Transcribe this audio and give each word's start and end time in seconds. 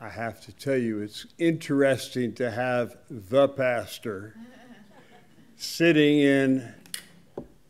I 0.00 0.08
have 0.08 0.40
to 0.42 0.52
tell 0.52 0.76
you, 0.76 1.00
it's 1.00 1.26
interesting 1.38 2.32
to 2.34 2.52
have 2.52 2.96
the 3.10 3.48
pastor 3.48 4.36
sitting 5.56 6.20
in 6.20 6.72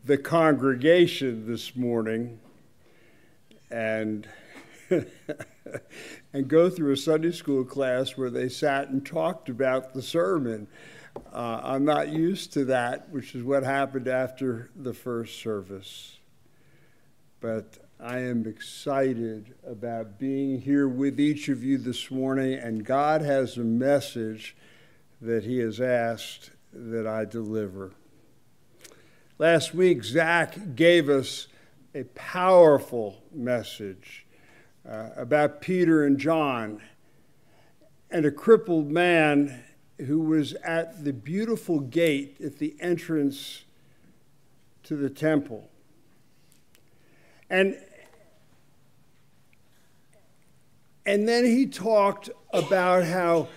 the 0.04 0.18
congregation 0.18 1.46
this 1.46 1.74
morning 1.74 2.38
and 3.70 4.28
and 4.90 6.48
go 6.48 6.68
through 6.68 6.92
a 6.92 6.96
Sunday 6.98 7.32
school 7.32 7.64
class 7.64 8.18
where 8.18 8.30
they 8.30 8.50
sat 8.50 8.90
and 8.90 9.06
talked 9.06 9.48
about 9.48 9.94
the 9.94 10.02
sermon. 10.02 10.66
Uh, 11.32 11.60
I'm 11.64 11.86
not 11.86 12.10
used 12.10 12.52
to 12.52 12.66
that, 12.66 13.08
which 13.08 13.34
is 13.34 13.42
what 13.42 13.62
happened 13.62 14.06
after 14.06 14.68
the 14.76 14.92
first 14.92 15.40
service. 15.40 16.18
But 17.40 17.78
I 18.00 18.18
am 18.18 18.46
excited 18.46 19.56
about 19.66 20.20
being 20.20 20.60
here 20.60 20.86
with 20.86 21.18
each 21.18 21.48
of 21.48 21.64
you 21.64 21.78
this 21.78 22.12
morning, 22.12 22.54
and 22.54 22.84
God 22.84 23.22
has 23.22 23.56
a 23.56 23.64
message 23.64 24.56
that 25.20 25.42
He 25.42 25.58
has 25.58 25.80
asked 25.80 26.52
that 26.72 27.08
I 27.08 27.24
deliver. 27.24 27.90
Last 29.36 29.74
week, 29.74 30.04
Zach 30.04 30.76
gave 30.76 31.08
us 31.08 31.48
a 31.92 32.04
powerful 32.14 33.20
message 33.32 34.26
uh, 34.88 35.08
about 35.16 35.60
Peter 35.60 36.04
and 36.04 36.18
John 36.18 36.80
and 38.12 38.24
a 38.24 38.30
crippled 38.30 38.92
man 38.92 39.64
who 40.06 40.20
was 40.20 40.52
at 40.62 41.04
the 41.04 41.12
beautiful 41.12 41.80
gate 41.80 42.36
at 42.40 42.58
the 42.58 42.76
entrance 42.78 43.64
to 44.84 44.94
the 44.94 45.10
temple. 45.10 45.68
And, 47.50 47.76
and 51.08 51.26
then 51.26 51.46
he 51.46 51.64
talked 51.64 52.28
about 52.52 53.02
how 53.02 53.48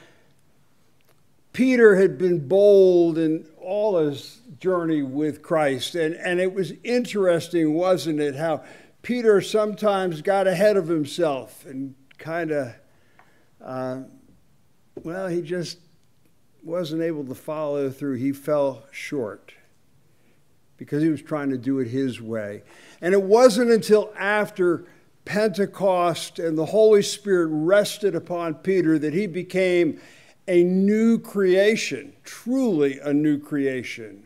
Peter 1.52 1.98
had 1.98 2.18
been 2.18 2.48
bold 2.48 3.18
in 3.18 3.46
all 3.60 3.98
his 3.98 4.40
journey 4.58 5.04
with 5.04 5.42
Christ. 5.42 5.96
And, 5.96 6.16
and 6.16 6.40
it 6.40 6.54
was 6.54 6.72
interesting, 6.82 7.74
wasn't 7.74 8.22
it, 8.22 8.36
how 8.36 8.64
Peter 9.02 9.42
sometimes 9.42 10.22
got 10.22 10.48
ahead 10.48 10.78
of 10.78 10.88
himself 10.88 11.66
and 11.66 11.94
kind 12.18 12.52
of, 12.52 12.74
uh, 13.62 14.04
well, 15.04 15.28
he 15.28 15.42
just 15.42 15.78
wasn't 16.64 17.02
able 17.02 17.26
to 17.26 17.36
follow 17.36 17.90
through. 17.90 18.16
He 18.16 18.32
fell 18.32 18.84
short 18.92 19.52
because 20.78 21.04
he 21.04 21.10
was 21.10 21.22
trying 21.22 21.50
to 21.50 21.58
do 21.58 21.80
it 21.80 21.90
his 21.90 22.22
way. 22.22 22.64
And 23.02 23.14
it 23.14 23.24
wasn't 23.24 23.72
until 23.72 24.14
after 24.18 24.86
Pentecost 25.26 26.40
and 26.40 26.58
the 26.58 26.66
Holy 26.66 27.02
Spirit 27.02 27.48
rested 27.48 28.16
upon 28.16 28.56
Peter 28.56 28.98
that 29.00 29.14
he 29.14 29.28
became 29.28 30.00
a 30.48 30.64
new 30.64 31.20
creation, 31.20 32.14
truly 32.24 33.00
a 33.00 33.14
new 33.14 33.38
creation. 33.38 34.24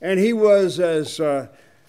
And 0.00 0.18
he 0.18 0.32
was, 0.32 0.80
as 0.80 1.20
uh, 1.20 1.48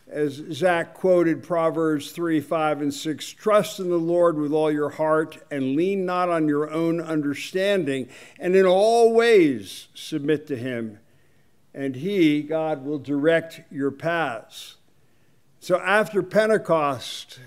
as 0.09 0.41
Zach 0.52 0.93
quoted 0.93 1.43
Proverbs 1.43 2.11
3 2.11 2.39
5 2.39 2.81
and 2.81 2.93
6 2.93 3.30
trust 3.31 3.80
in 3.80 3.89
the 3.89 3.97
Lord 3.97 4.38
with 4.38 4.53
all 4.53 4.71
your 4.71 4.89
heart 4.89 5.38
and 5.52 5.75
lean 5.75 6.05
not 6.05 6.30
on 6.30 6.47
your 6.47 6.71
own 6.71 7.02
understanding, 7.02 8.08
and 8.39 8.55
in 8.55 8.65
all 8.65 9.13
ways 9.13 9.88
submit 9.93 10.47
to 10.47 10.55
him, 10.55 10.99
and 11.73 11.95
he, 11.95 12.41
God, 12.41 12.85
will 12.85 12.99
direct 12.99 13.61
your 13.69 13.91
paths. 13.91 14.77
So 15.59 15.80
after 15.80 16.23
Pentecost, 16.23 17.39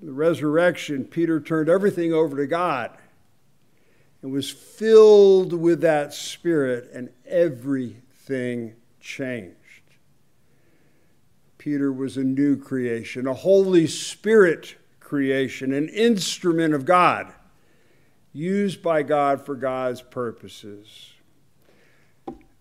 the 0.00 0.12
resurrection, 0.12 1.04
Peter 1.04 1.40
turned 1.40 1.68
everything 1.68 2.12
over 2.12 2.36
to 2.36 2.46
God 2.46 2.90
and 4.22 4.32
was 4.32 4.50
filled 4.50 5.52
with 5.52 5.82
that 5.82 6.14
Spirit, 6.14 6.90
and 6.94 7.10
everything 7.26 8.74
changed. 8.98 9.58
Peter 11.58 11.92
was 11.92 12.16
a 12.16 12.24
new 12.24 12.56
creation, 12.56 13.26
a 13.26 13.34
Holy 13.34 13.86
Spirit 13.86 14.76
creation, 14.98 15.74
an 15.74 15.90
instrument 15.90 16.72
of 16.72 16.86
God, 16.86 17.34
used 18.32 18.82
by 18.82 19.02
God 19.02 19.44
for 19.44 19.54
God's 19.54 20.00
purposes. 20.00 21.12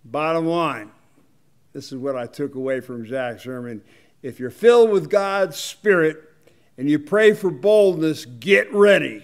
Bottom 0.04 0.46
line, 0.46 0.92
this 1.72 1.94
is 1.94 1.98
what 1.98 2.18
I 2.18 2.28
took 2.28 2.56
away 2.56 2.82
from 2.82 3.08
Zach's 3.08 3.44
sermon. 3.44 3.82
If 4.22 4.38
you're 4.38 4.50
filled 4.50 4.90
with 4.90 5.10
God's 5.10 5.56
Spirit 5.56 6.22
and 6.78 6.90
you 6.90 7.00
pray 7.00 7.34
for 7.34 7.52
boldness, 7.52 8.26
get 8.26 8.74
ready 8.74 9.24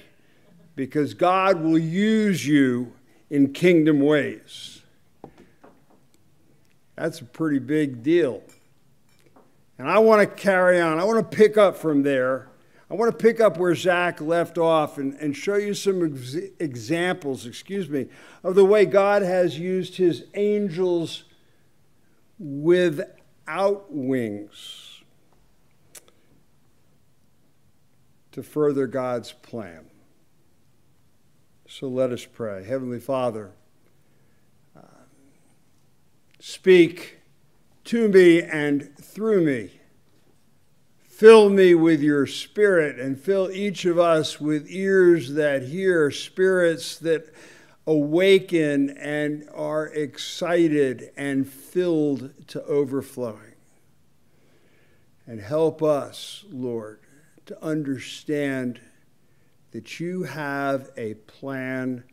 because 0.76 1.14
God 1.14 1.62
will 1.62 1.78
use 1.78 2.46
you 2.46 2.94
in 3.30 3.54
kingdom 3.54 4.00
ways. 4.00 4.82
That's 6.96 7.22
a 7.22 7.26
pretty 7.26 7.60
big 7.60 8.04
deal. 8.04 8.44
And 9.78 9.90
I 9.90 10.00
want 10.00 10.22
to 10.22 10.28
carry 10.28 10.80
on. 10.80 11.00
I 11.00 11.04
want 11.06 11.32
to 11.32 11.38
pick 11.38 11.58
up 11.58 11.78
from 11.78 12.04
there. 12.04 12.50
I 12.92 12.96
want 12.96 13.12
to 13.12 13.18
pick 13.18 13.40
up 13.40 13.58
where 13.58 13.76
Zach 13.76 14.20
left 14.20 14.58
off 14.58 14.98
and, 14.98 15.14
and 15.16 15.36
show 15.36 15.56
you 15.56 15.74
some 15.74 16.04
ex- 16.04 16.36
examples, 16.60 17.46
excuse 17.46 17.90
me, 17.90 18.08
of 18.44 18.56
the 18.56 18.66
way 18.66 18.86
God 18.86 19.22
has 19.22 19.58
used 19.58 19.96
his 19.96 20.26
angels 20.34 21.24
without 22.38 23.92
wings 23.92 24.89
to 28.32 28.44
further 28.44 28.88
God's 28.88 29.32
plan. 29.32 29.86
So 31.68 31.88
let 31.88 32.12
us 32.12 32.26
pray. 32.26 32.66
Heavenly 32.66 33.00
Father, 33.00 33.52
uh, 34.76 35.04
speak 36.40 37.20
to 37.86 38.08
me 38.08 38.42
and 38.42 38.96
through 38.98 39.42
me. 39.42 39.80
Fill 41.08 41.50
me 41.50 41.76
with 41.76 42.02
your 42.02 42.26
spirit 42.26 42.98
and 42.98 43.20
fill 43.20 43.52
each 43.52 43.86
of 43.86 44.00
us 44.00 44.40
with 44.40 44.70
ears 44.70 45.34
that 45.34 45.64
hear, 45.64 46.12
spirits 46.12 46.98
that 47.00 47.34
awaken 47.86 48.90
and 48.92 49.50
are 49.54 49.88
excited 49.88 51.12
and 51.18 51.48
filled 51.48 52.32
to 52.48 52.64
overflowing. 52.64 53.56
And 55.28 55.42
help 55.42 55.84
us, 55.84 56.46
Lord, 56.50 57.00
to 57.50 57.66
understand 57.66 58.80
that 59.72 60.00
you 60.00 60.22
have 60.22 60.92
a 60.96 61.16
plan 61.16 62.04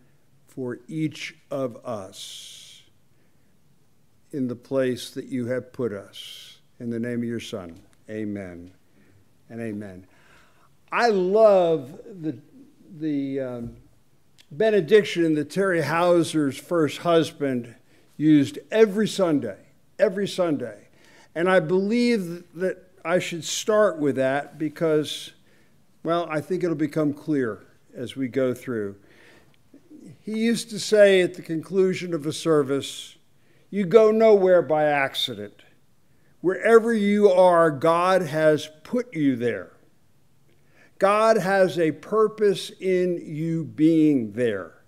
for 0.47 0.79
each 0.89 1.37
of 1.51 1.77
us 1.85 2.83
in 4.33 4.49
the 4.49 4.57
place 4.57 5.11
that 5.11 5.27
you 5.27 5.47
have 5.47 5.75
put 5.75 5.93
us. 5.93 6.59
In 6.81 6.89
the 6.89 6.99
name 6.99 7.19
of 7.19 7.29
your 7.29 7.41
Son, 7.41 7.79
amen 8.09 8.73
and 9.51 9.61
amen. 9.61 10.07
I 10.91 11.09
love 11.09 12.01
the, 12.07 12.39
the 12.99 13.41
um, 13.41 13.77
benediction 14.51 15.35
that 15.35 15.51
Terry 15.51 15.83
Hauser's 15.83 16.57
first 16.57 16.99
husband 16.99 17.75
used 18.17 18.59
every 18.71 19.07
Sunday, 19.07 19.59
every 19.99 20.29
Sunday. 20.29 20.89
And 21.35 21.51
I 21.51 21.61
believe 21.61 22.45
that 22.55 22.86
I 23.07 23.21
should 23.21 23.45
start 23.45 23.99
with 24.01 24.17
that 24.17 24.59
because, 24.59 25.33
well, 26.03 26.27
I 26.29 26.41
think 26.41 26.65
it'll 26.65 26.75
become 26.75 27.13
clear 27.13 27.65
as 27.97 28.17
we 28.17 28.27
go 28.27 28.53
through. 28.53 28.97
He 30.21 30.41
used 30.41 30.71
to 30.71 30.81
say 30.81 31.23
at 31.23 31.35
the 31.35 31.43
conclusion 31.43 32.13
of 32.13 32.27
a 32.27 32.33
service, 32.33 33.17
you 33.71 33.87
go 33.87 34.11
nowhere 34.11 34.61
by 34.61 34.85
accident. 34.85 35.63
Wherever 36.41 36.93
you 36.93 37.31
are, 37.31 37.71
God 37.71 38.23
has 38.23 38.69
put 38.83 39.15
you 39.15 39.37
there. 39.37 39.73
God 40.99 41.37
has 41.37 41.79
a 41.79 41.93
purpose 41.93 42.71
in 42.81 43.23
you 43.25 43.63
being 43.63 44.33
there. 44.33 44.83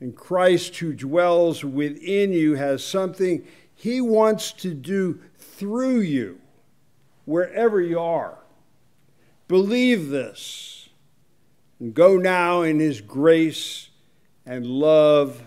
And 0.00 0.16
Christ, 0.16 0.76
who 0.78 0.92
dwells 0.92 1.64
within 1.64 2.32
you, 2.32 2.54
has 2.54 2.84
something 2.84 3.46
he 3.74 4.00
wants 4.00 4.52
to 4.54 4.74
do 4.74 5.20
through 5.38 6.00
you, 6.00 6.40
wherever 7.28 7.78
you 7.78 8.00
are. 8.00 8.38
Believe 9.48 10.08
this. 10.08 10.88
And 11.78 11.92
go 11.92 12.16
now 12.16 12.62
in 12.62 12.80
his 12.80 13.02
grace 13.02 13.90
and 14.46 14.64
love 14.64 15.42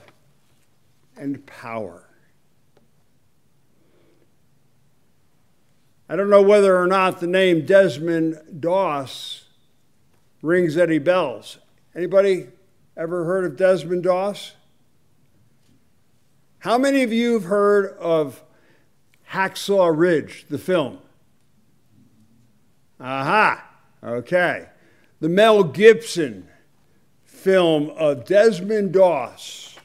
and 1.17 1.43
power. 1.47 2.07
I 6.07 6.15
don't 6.15 6.29
know 6.29 6.43
whether 6.43 6.79
or 6.79 6.85
not 6.85 7.19
the 7.19 7.25
name 7.25 7.65
Desmond 7.65 8.59
Doss 8.59 9.45
rings 10.43 10.77
any 10.77 10.99
bells. 10.99 11.57
Anybody 11.95 12.49
ever 12.95 13.25
heard 13.25 13.43
of 13.43 13.57
Desmond 13.57 14.03
Doss? 14.03 14.53
How 16.59 16.77
many 16.77 17.01
of 17.01 17.11
you 17.11 17.33
have 17.33 17.45
heard 17.45 17.97
of 17.97 18.43
Hacksaw 19.31 19.97
Ridge, 19.97 20.45
the 20.47 20.59
film? 20.59 20.99
Aha, 23.01 23.67
okay. 24.03 24.67
The 25.21 25.29
Mel 25.29 25.63
Gibson 25.63 26.47
film 27.25 27.89
of 27.97 28.25
Desmond 28.25 28.91
Doss. 28.91 29.75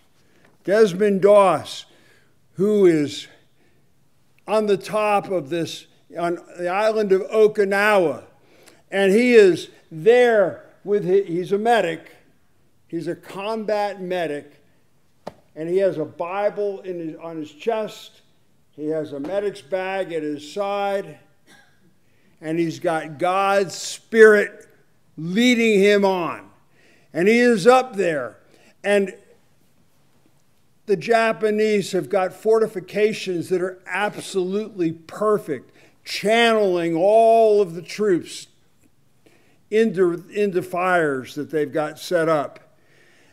Desmond 0.64 1.22
Doss, 1.22 1.86
who 2.54 2.84
is 2.84 3.26
on 4.46 4.66
the 4.66 4.76
top 4.76 5.30
of 5.30 5.48
this, 5.48 5.86
on 6.18 6.38
the 6.58 6.68
island 6.68 7.10
of 7.12 7.22
Okinawa. 7.22 8.24
And 8.90 9.12
he 9.12 9.34
is 9.34 9.70
there 9.90 10.66
with, 10.84 11.04
his, 11.04 11.26
he's 11.26 11.52
a 11.52 11.58
medic, 11.58 12.10
he's 12.86 13.08
a 13.08 13.16
combat 13.16 14.02
medic, 14.02 14.62
and 15.54 15.70
he 15.70 15.78
has 15.78 15.96
a 15.96 16.04
Bible 16.04 16.82
his, 16.82 17.16
on 17.16 17.38
his 17.38 17.50
chest, 17.50 18.20
he 18.72 18.88
has 18.88 19.14
a 19.14 19.20
medic's 19.20 19.62
bag 19.62 20.12
at 20.12 20.22
his 20.22 20.52
side, 20.52 21.18
and 22.40 22.58
he's 22.58 22.78
got 22.78 23.18
God's 23.18 23.74
Spirit 23.74 24.68
leading 25.16 25.80
him 25.80 26.04
on. 26.04 26.50
And 27.12 27.28
he 27.28 27.38
is 27.38 27.66
up 27.66 27.96
there. 27.96 28.36
And 28.84 29.14
the 30.86 30.96
Japanese 30.96 31.92
have 31.92 32.08
got 32.08 32.32
fortifications 32.32 33.48
that 33.48 33.60
are 33.60 33.78
absolutely 33.86 34.92
perfect, 34.92 35.72
channeling 36.04 36.94
all 36.94 37.60
of 37.60 37.74
the 37.74 37.82
troops 37.82 38.46
into, 39.70 40.24
into 40.30 40.62
fires 40.62 41.34
that 41.34 41.50
they've 41.50 41.72
got 41.72 41.98
set 41.98 42.28
up. 42.28 42.78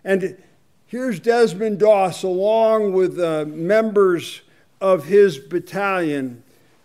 And 0.04 0.42
here's 0.88 1.20
Desmond 1.20 1.80
Doss, 1.80 2.24
along 2.24 2.94
with 2.94 3.20
uh, 3.20 3.46
members 3.46 4.42
of 4.82 5.06
his 5.06 5.38
battalion, 5.38 6.43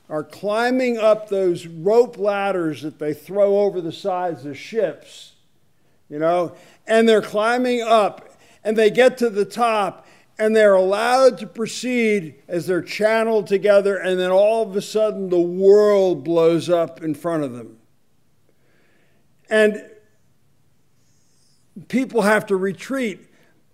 are 0.09 0.25
climbing 0.25 0.99
up 0.99 1.29
those 1.29 1.67
rope 1.67 2.17
ladders 2.19 2.83
that 2.83 2.99
they 2.99 3.13
throw 3.13 3.59
over 3.59 3.81
the 3.81 3.93
sides 3.93 4.47
of 4.47 4.57
ships, 4.57 5.33
you 6.09 6.19
know, 6.19 6.55
and 6.87 7.09
they're 7.09 7.23
climbing 7.23 7.83
up 7.83 8.37
and 8.65 8.77
they 8.77 8.91
get 8.91 9.19
to 9.19 9.29
the 9.29 9.45
top 9.45 10.07
and 10.39 10.55
they're 10.55 10.75
allowed 10.75 11.39
to 11.39 11.47
proceed 11.47 12.37
as 12.47 12.67
they're 12.67 12.81
channeled 12.81 13.49
together, 13.49 13.97
and 13.97 14.21
then 14.21 14.31
all 14.31 14.63
of 14.63 14.77
a 14.77 14.81
sudden 14.81 15.31
the 15.31 15.41
world 15.41 16.23
blows 16.23 16.71
up 16.71 17.03
in 17.03 17.13
front 17.13 17.43
of 17.43 17.55
them. 17.55 17.77
And 19.51 19.85
people 21.89 22.23
have 22.23 22.47
to 22.47 22.57
retreat. 22.57 23.21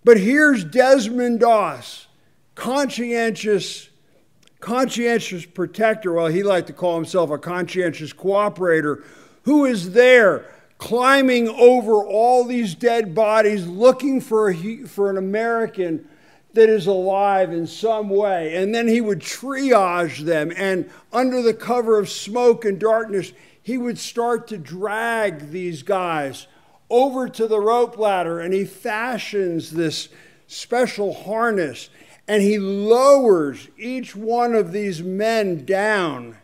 But 0.03 0.19
here's 0.19 0.63
Desmond 0.63 1.39
Doss, 1.39 2.07
conscientious, 2.55 3.89
conscientious 4.59 5.45
protector. 5.45 6.13
Well, 6.13 6.27
he 6.27 6.43
liked 6.43 6.67
to 6.67 6.73
call 6.73 6.95
himself 6.95 7.29
a 7.29 7.37
conscientious 7.37 8.13
cooperator, 8.13 9.03
who 9.43 9.65
is 9.65 9.93
there 9.93 10.45
climbing 10.77 11.47
over 11.47 12.03
all 12.03 12.43
these 12.43 12.75
dead 12.75 13.15
bodies, 13.15 13.65
looking 13.65 14.19
for, 14.19 14.49
a, 14.49 14.77
for 14.83 15.09
an 15.09 15.17
American 15.17 16.07
that 16.53 16.69
is 16.69 16.87
alive 16.87 17.51
in 17.51 17.67
some 17.67 18.09
way. 18.09 18.55
And 18.55 18.73
then 18.73 18.87
he 18.87 19.01
would 19.01 19.19
triage 19.19 20.19
them, 20.19 20.51
and 20.55 20.89
under 21.11 21.41
the 21.41 21.53
cover 21.53 21.99
of 21.99 22.09
smoke 22.09 22.65
and 22.65 22.79
darkness, 22.79 23.33
he 23.61 23.77
would 23.77 23.97
start 23.97 24.47
to 24.47 24.57
drag 24.57 25.51
these 25.51 25.83
guys 25.83 26.47
over 26.89 27.27
to 27.27 27.47
the 27.47 27.59
rope 27.59 27.97
ladder, 27.97 28.39
and 28.39 28.53
he 28.53 28.63
fashions 28.63 29.71
this 29.71 30.09
special 30.47 31.13
harness, 31.13 31.89
and 32.27 32.41
he 32.41 32.57
lowers 32.57 33.67
each 33.77 34.15
one 34.15 34.55
of 34.55 34.71
these 34.71 35.03
men 35.03 35.65
down 35.65 36.37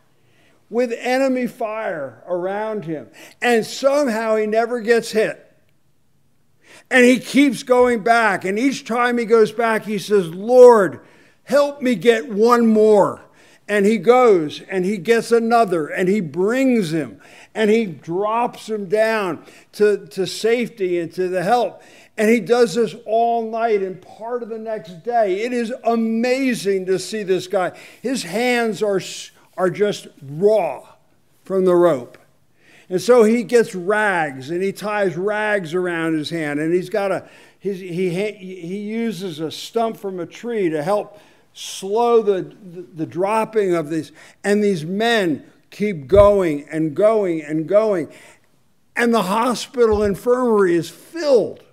with 0.69 0.93
enemy 0.97 1.47
fire 1.47 2.23
around 2.27 2.85
him. 2.85 3.09
And 3.41 3.65
somehow 3.65 4.35
he 4.35 4.45
never 4.45 4.79
gets 4.79 5.11
hit. 5.11 5.47
And 6.89 7.05
he 7.05 7.19
keeps 7.19 7.63
going 7.63 8.03
back. 8.03 8.45
And 8.45 8.57
each 8.57 8.85
time 8.85 9.17
he 9.17 9.25
goes 9.25 9.51
back, 9.51 9.83
he 9.85 9.97
says, 9.97 10.27
Lord, 10.29 11.01
help 11.43 11.81
me 11.81 11.95
get 11.95 12.29
one 12.29 12.67
more. 12.67 13.21
And 13.67 13.85
he 13.85 13.97
goes 13.97 14.61
and 14.61 14.85
he 14.85 14.97
gets 14.97 15.31
another 15.31 15.87
and 15.87 16.09
he 16.09 16.19
brings 16.19 16.91
him 16.91 17.21
and 17.55 17.69
he 17.69 17.85
drops 17.85 18.69
him 18.69 18.87
down 18.87 19.45
to, 19.73 20.07
to 20.07 20.27
safety 20.27 20.99
and 20.99 21.11
to 21.13 21.29
the 21.29 21.43
help. 21.43 21.81
And 22.21 22.29
he 22.29 22.39
does 22.39 22.75
this 22.75 22.95
all 23.07 23.49
night 23.49 23.81
and 23.81 23.99
part 23.99 24.43
of 24.43 24.49
the 24.49 24.59
next 24.59 25.03
day. 25.03 25.41
It 25.41 25.53
is 25.53 25.73
amazing 25.83 26.85
to 26.85 26.99
see 26.99 27.23
this 27.23 27.47
guy. 27.47 27.75
His 27.99 28.21
hands 28.21 28.83
are, 28.83 29.01
are 29.57 29.71
just 29.71 30.07
raw 30.21 30.87
from 31.43 31.65
the 31.65 31.73
rope. 31.73 32.19
And 32.89 33.01
so 33.01 33.23
he 33.23 33.41
gets 33.41 33.73
rags 33.73 34.51
and 34.51 34.61
he 34.61 34.71
ties 34.71 35.17
rags 35.17 35.73
around 35.73 36.15
his 36.15 36.29
hand 36.29 36.59
and 36.59 36.71
he's 36.71 36.91
got 36.91 37.11
a, 37.11 37.27
he, 37.59 37.73
he, 37.73 38.11
he 38.11 38.77
uses 38.77 39.39
a 39.39 39.49
stump 39.49 39.97
from 39.97 40.19
a 40.19 40.27
tree 40.27 40.69
to 40.69 40.83
help 40.83 41.19
slow 41.53 42.21
the, 42.21 42.43
the, 42.43 42.81
the 42.97 43.05
dropping 43.07 43.73
of 43.73 43.89
these. 43.89 44.11
And 44.43 44.63
these 44.63 44.85
men 44.85 45.43
keep 45.71 46.05
going 46.05 46.69
and 46.69 46.93
going 46.93 47.41
and 47.41 47.67
going. 47.67 48.13
And 48.95 49.11
the 49.11 49.23
hospital 49.23 50.03
infirmary 50.03 50.75
is 50.75 50.87
filled. 50.87 51.63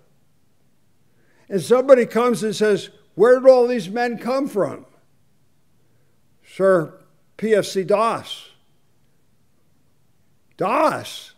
And 1.48 1.60
somebody 1.60 2.06
comes 2.06 2.42
and 2.42 2.54
says, 2.54 2.90
Where 3.14 3.40
did 3.40 3.48
all 3.48 3.66
these 3.66 3.88
men 3.88 4.18
come 4.18 4.48
from? 4.48 4.86
Sir, 6.46 6.98
PFC 7.36 7.86
Doss. 7.86 8.50
Doss. 10.56 11.32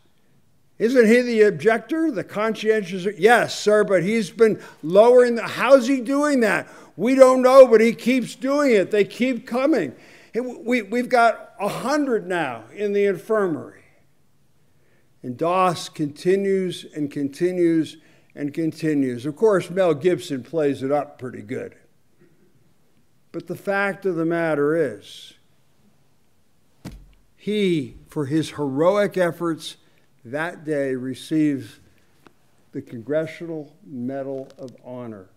Isn't 0.79 1.07
he 1.07 1.21
the 1.21 1.43
objector, 1.43 2.11
the 2.11 2.25
conscientious? 2.25 3.07
Yes, 3.19 3.59
sir, 3.59 3.85
but 3.85 4.03
he's 4.03 4.31
been 4.31 4.61
lowering 4.83 5.35
the. 5.35 5.43
How's 5.43 5.87
he 5.87 6.01
doing 6.01 6.41
that? 6.41 6.69
We 6.97 7.15
don't 7.15 7.43
know, 7.43 7.67
but 7.67 7.83
he 7.83 7.93
keeps 7.93 8.35
doing 8.35 8.73
it. 8.73 8.91
They 8.91 9.05
keep 9.05 9.47
coming. 9.47 9.95
We, 10.35 10.81
we've 10.81 11.11
got 11.11 11.55
a 11.61 11.69
hundred 11.69 12.27
now 12.27 12.65
in 12.75 12.95
the 12.95 13.05
infirmary. 13.05 13.83
And 15.23 15.37
Doss 15.37 15.91
continues 15.91 16.87
and 16.95 17.11
continues 17.11 17.99
and 18.35 18.55
continues. 18.55 19.27
Of 19.27 19.37
course, 19.37 19.71
Mel 19.71 19.94
Gibson 19.94 20.43
plays 20.43 20.82
it 20.82 20.93
up 20.93 21.19
pretty 21.19 21.43
good. 21.43 21.75
But 23.32 23.47
the 23.47 23.56
fact 23.56 24.06
of 24.06 24.17
the 24.17 24.25
matter 24.25 24.75
is, 24.77 25.35
he, 27.37 27.97
for 28.09 28.27
his 28.27 28.50
heroic 28.50 29.17
efforts 29.17 29.77
that 30.25 30.65
day, 30.65 30.94
receives 30.94 31.81
the 32.73 32.82
Congressional 32.82 33.75
Medal 33.85 34.49
of 34.59 34.76
Honor, 34.85 35.31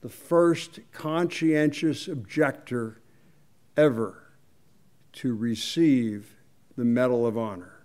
the 0.00 0.08
first 0.08 0.80
conscientious 0.92 2.06
objector 2.06 3.00
ever 3.76 4.32
to 5.12 5.34
receive 5.34 6.36
the 6.76 6.84
Medal 6.84 7.26
of 7.26 7.38
Honor. 7.38 7.77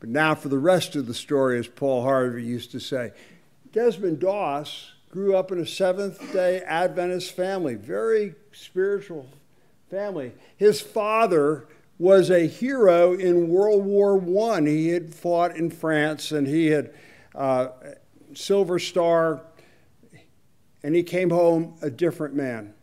But 0.00 0.08
now 0.08 0.34
for 0.34 0.48
the 0.48 0.58
rest 0.58 0.96
of 0.96 1.06
the 1.06 1.14
story, 1.14 1.58
as 1.58 1.66
Paul 1.66 2.02
Harvey 2.02 2.42
used 2.42 2.72
to 2.72 2.80
say, 2.80 3.12
Desmond 3.72 4.20
Doss 4.20 4.92
grew 5.10 5.36
up 5.36 5.52
in 5.52 5.58
a 5.58 5.66
Seventh 5.66 6.32
day 6.32 6.60
Adventist 6.60 7.32
family, 7.32 7.74
very 7.74 8.34
spiritual 8.52 9.28
family. 9.90 10.32
His 10.56 10.80
father 10.80 11.66
was 11.98 12.30
a 12.30 12.46
hero 12.46 13.12
in 13.12 13.48
World 13.48 13.84
War 13.84 14.20
I. 14.52 14.60
He 14.62 14.88
had 14.88 15.14
fought 15.14 15.56
in 15.56 15.70
France 15.70 16.32
and 16.32 16.46
he 16.46 16.66
had 16.66 16.92
uh, 17.34 17.68
Silver 18.34 18.78
Star, 18.78 19.42
and 20.82 20.94
he 20.94 21.02
came 21.02 21.30
home 21.30 21.76
a 21.82 21.90
different 21.90 22.34
man, 22.34 22.74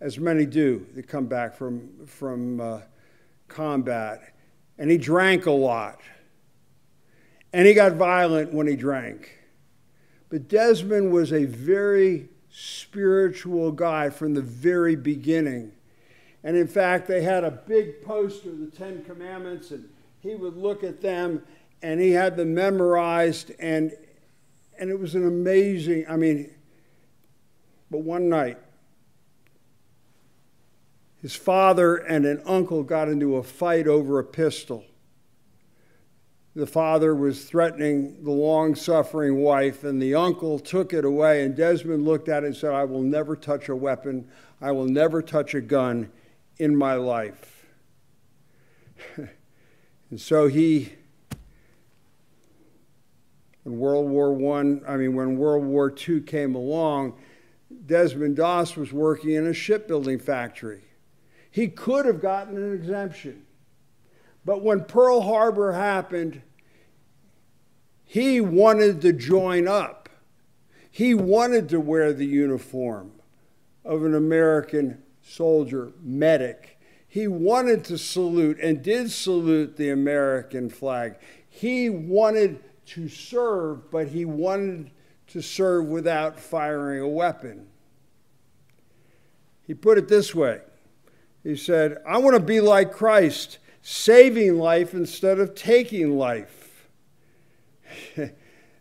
as 0.00 0.18
many 0.18 0.46
do 0.46 0.86
that 0.94 1.08
come 1.08 1.26
back 1.26 1.54
from, 1.54 2.06
from 2.06 2.60
uh, 2.60 2.80
combat. 3.48 4.34
And 4.78 4.90
he 4.90 4.98
drank 4.98 5.46
a 5.46 5.50
lot. 5.50 6.00
And 7.54 7.68
he 7.68 7.72
got 7.72 7.92
violent 7.92 8.52
when 8.52 8.66
he 8.66 8.74
drank. 8.74 9.38
But 10.28 10.48
Desmond 10.48 11.12
was 11.12 11.32
a 11.32 11.44
very 11.44 12.28
spiritual 12.50 13.70
guy 13.70 14.10
from 14.10 14.34
the 14.34 14.42
very 14.42 14.96
beginning. 14.96 15.70
And 16.42 16.56
in 16.56 16.66
fact, 16.66 17.06
they 17.06 17.22
had 17.22 17.44
a 17.44 17.52
big 17.52 18.02
poster, 18.02 18.50
of 18.50 18.58
the 18.58 18.76
Ten 18.76 19.04
Commandments, 19.04 19.70
and 19.70 19.88
he 20.18 20.34
would 20.34 20.56
look 20.56 20.82
at 20.82 21.00
them 21.00 21.44
and 21.80 22.00
he 22.00 22.10
had 22.10 22.36
them 22.36 22.54
memorized. 22.54 23.52
And, 23.60 23.92
and 24.76 24.90
it 24.90 24.98
was 24.98 25.14
an 25.14 25.24
amazing, 25.24 26.06
I 26.08 26.16
mean, 26.16 26.50
but 27.88 28.00
one 28.00 28.28
night, 28.28 28.58
his 31.22 31.36
father 31.36 31.98
and 31.98 32.26
an 32.26 32.42
uncle 32.46 32.82
got 32.82 33.08
into 33.08 33.36
a 33.36 33.44
fight 33.44 33.86
over 33.86 34.18
a 34.18 34.24
pistol. 34.24 34.84
The 36.56 36.66
father 36.66 37.16
was 37.16 37.44
threatening 37.44 38.22
the 38.22 38.30
long 38.30 38.76
suffering 38.76 39.38
wife, 39.38 39.82
and 39.82 40.00
the 40.00 40.14
uncle 40.14 40.60
took 40.60 40.92
it 40.92 41.04
away. 41.04 41.44
And 41.44 41.56
Desmond 41.56 42.04
looked 42.04 42.28
at 42.28 42.44
it 42.44 42.46
and 42.46 42.56
said, 42.56 42.72
I 42.72 42.84
will 42.84 43.02
never 43.02 43.34
touch 43.34 43.68
a 43.68 43.74
weapon. 43.74 44.28
I 44.60 44.70
will 44.70 44.86
never 44.86 45.20
touch 45.20 45.54
a 45.54 45.60
gun 45.60 46.12
in 46.58 46.76
my 46.76 46.94
life. 46.94 47.66
and 49.16 50.20
so 50.20 50.46
he 50.46 50.92
When 53.64 53.78
World 53.78 54.08
War 54.08 54.58
I, 54.58 54.92
I 54.92 54.96
mean, 54.96 55.14
when 55.16 55.36
World 55.36 55.64
War 55.64 55.92
II 56.08 56.20
came 56.20 56.54
along, 56.54 57.18
Desmond 57.86 58.36
Doss 58.36 58.76
was 58.76 58.92
working 58.92 59.30
in 59.30 59.46
a 59.48 59.54
shipbuilding 59.54 60.20
factory. 60.20 60.82
He 61.50 61.68
could 61.68 62.06
have 62.06 62.20
gotten 62.20 62.56
an 62.56 62.74
exemption. 62.74 63.44
But 64.44 64.62
when 64.62 64.84
Pearl 64.84 65.22
Harbor 65.22 65.72
happened, 65.72 66.42
he 68.04 68.40
wanted 68.40 69.00
to 69.02 69.12
join 69.12 69.66
up. 69.66 70.08
He 70.90 71.14
wanted 71.14 71.68
to 71.70 71.80
wear 71.80 72.12
the 72.12 72.26
uniform 72.26 73.12
of 73.84 74.04
an 74.04 74.14
American 74.14 75.02
soldier, 75.22 75.92
medic. 76.02 76.78
He 77.08 77.26
wanted 77.26 77.84
to 77.84 77.98
salute 77.98 78.58
and 78.60 78.82
did 78.82 79.10
salute 79.10 79.76
the 79.76 79.90
American 79.90 80.68
flag. 80.68 81.16
He 81.48 81.88
wanted 81.88 82.62
to 82.86 83.08
serve, 83.08 83.90
but 83.90 84.08
he 84.08 84.24
wanted 84.24 84.90
to 85.28 85.40
serve 85.40 85.86
without 85.86 86.38
firing 86.38 87.00
a 87.00 87.08
weapon. 87.08 87.66
He 89.66 89.74
put 89.74 89.98
it 89.98 90.08
this 90.08 90.34
way 90.34 90.60
He 91.42 91.56
said, 91.56 91.98
I 92.06 92.18
want 92.18 92.36
to 92.36 92.42
be 92.42 92.60
like 92.60 92.92
Christ, 92.92 93.58
saving 93.86 94.56
life 94.56 94.94
instead 94.94 95.38
of 95.38 95.54
taking 95.54 96.16
life. 96.16 96.88
and 98.16 98.32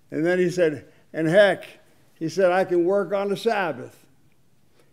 then 0.10 0.40
he 0.40 0.50
said, 0.50 0.86
and 1.12 1.28
heck, 1.28 1.66
he 2.14 2.30
said, 2.30 2.54
I 2.54 2.64
can 2.64 2.86
work 2.86 3.12
on 3.12 3.28
the 3.28 3.36
Sabbath. 3.36 4.06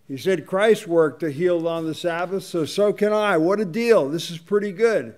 He 0.08 0.16
said, 0.16 0.48
Christ 0.48 0.88
worked 0.88 1.20
to 1.20 1.30
heal 1.30 1.68
on 1.68 1.86
the 1.86 1.94
Sabbath, 1.94 2.42
so 2.42 2.64
so 2.64 2.92
can 2.92 3.12
I. 3.12 3.36
What 3.36 3.60
a 3.60 3.64
deal. 3.64 4.08
This 4.08 4.32
is 4.32 4.38
pretty 4.38 4.72
good. 4.72 5.14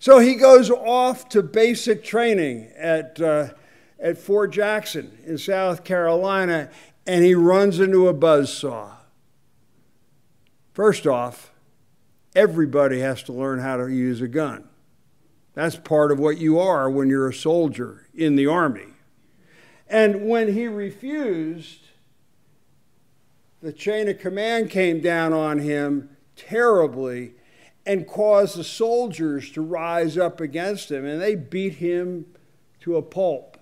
So 0.00 0.18
he 0.18 0.34
goes 0.34 0.68
off 0.70 1.28
to 1.28 1.40
basic 1.44 2.02
training 2.02 2.72
at, 2.76 3.20
uh, 3.20 3.50
at 4.00 4.18
Fort 4.18 4.50
Jackson 4.50 5.16
in 5.24 5.38
South 5.38 5.84
Carolina, 5.84 6.68
and 7.06 7.24
he 7.24 7.36
runs 7.36 7.78
into 7.78 8.08
a 8.08 8.12
buzz 8.12 8.52
saw. 8.52 8.96
First 10.72 11.06
off, 11.06 11.51
everybody 12.34 13.00
has 13.00 13.22
to 13.24 13.32
learn 13.32 13.58
how 13.58 13.76
to 13.76 13.88
use 13.88 14.20
a 14.20 14.28
gun. 14.28 14.68
That's 15.54 15.76
part 15.76 16.10
of 16.10 16.18
what 16.18 16.38
you 16.38 16.58
are 16.58 16.90
when 16.90 17.08
you're 17.08 17.28
a 17.28 17.34
soldier 17.34 18.06
in 18.14 18.36
the 18.36 18.46
army. 18.46 18.86
And 19.88 20.28
when 20.28 20.54
he 20.54 20.66
refused, 20.66 21.80
the 23.60 23.72
chain 23.72 24.08
of 24.08 24.18
command 24.18 24.70
came 24.70 25.00
down 25.00 25.32
on 25.32 25.58
him 25.58 26.16
terribly 26.34 27.34
and 27.84 28.06
caused 28.06 28.56
the 28.56 28.64
soldiers 28.64 29.50
to 29.52 29.60
rise 29.60 30.16
up 30.16 30.40
against 30.40 30.90
him, 30.90 31.04
and 31.04 31.20
they 31.20 31.34
beat 31.34 31.74
him 31.74 32.26
to 32.80 32.96
a 32.96 33.02
pulp. 33.02 33.58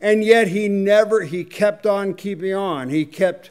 And 0.00 0.24
yet 0.24 0.48
he 0.48 0.68
never, 0.68 1.22
he 1.22 1.44
kept 1.44 1.86
on 1.86 2.14
keeping 2.14 2.54
on. 2.54 2.88
He 2.88 3.04
kept 3.04 3.50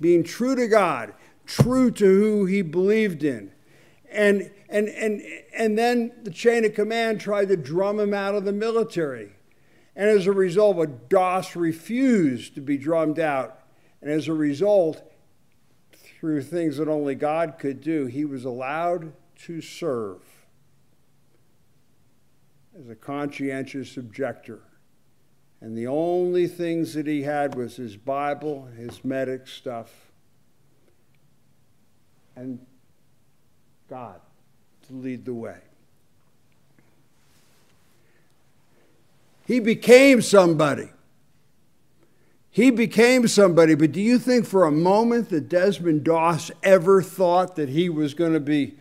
being 0.00 0.22
true 0.22 0.54
to 0.54 0.68
God, 0.68 1.14
true 1.48 1.90
to 1.90 2.04
who 2.04 2.44
he 2.44 2.62
believed 2.62 3.24
in. 3.24 3.50
And, 4.10 4.50
and, 4.68 4.88
and, 4.88 5.22
and 5.54 5.76
then 5.76 6.12
the 6.22 6.30
chain 6.30 6.64
of 6.64 6.74
command 6.74 7.20
tried 7.20 7.48
to 7.48 7.56
drum 7.56 7.98
him 7.98 8.14
out 8.14 8.34
of 8.34 8.44
the 8.44 8.52
military. 8.52 9.32
And 9.96 10.08
as 10.08 10.26
a 10.26 10.32
result, 10.32 11.08
Doss 11.08 11.56
refused 11.56 12.54
to 12.54 12.60
be 12.60 12.76
drummed 12.76 13.18
out. 13.18 13.60
And 14.00 14.10
as 14.10 14.28
a 14.28 14.32
result, 14.32 15.02
through 15.92 16.42
things 16.42 16.76
that 16.76 16.88
only 16.88 17.14
God 17.14 17.54
could 17.58 17.80
do, 17.80 18.06
he 18.06 18.24
was 18.24 18.44
allowed 18.44 19.12
to 19.46 19.60
serve 19.60 20.22
as 22.78 22.88
a 22.88 22.94
conscientious 22.94 23.96
objector. 23.96 24.60
And 25.60 25.76
the 25.76 25.86
only 25.88 26.46
things 26.46 26.94
that 26.94 27.06
he 27.06 27.22
had 27.22 27.56
was 27.56 27.76
his 27.76 27.96
Bible, 27.96 28.66
his 28.76 29.04
medic 29.04 29.48
stuff, 29.48 30.07
and 32.38 32.58
God 33.90 34.20
to 34.86 34.92
lead 34.92 35.24
the 35.24 35.34
way. 35.34 35.58
He 39.46 39.60
became 39.60 40.22
somebody. 40.22 40.90
He 42.50 42.70
became 42.70 43.28
somebody, 43.28 43.74
but 43.74 43.92
do 43.92 44.00
you 44.00 44.18
think 44.18 44.46
for 44.46 44.64
a 44.64 44.70
moment 44.70 45.30
that 45.30 45.48
Desmond 45.48 46.04
Doss 46.04 46.50
ever 46.62 47.02
thought 47.02 47.56
that 47.56 47.68
he 47.68 47.88
was 47.88 48.14
going 48.14 48.32
to 48.32 48.40
be 48.40 48.74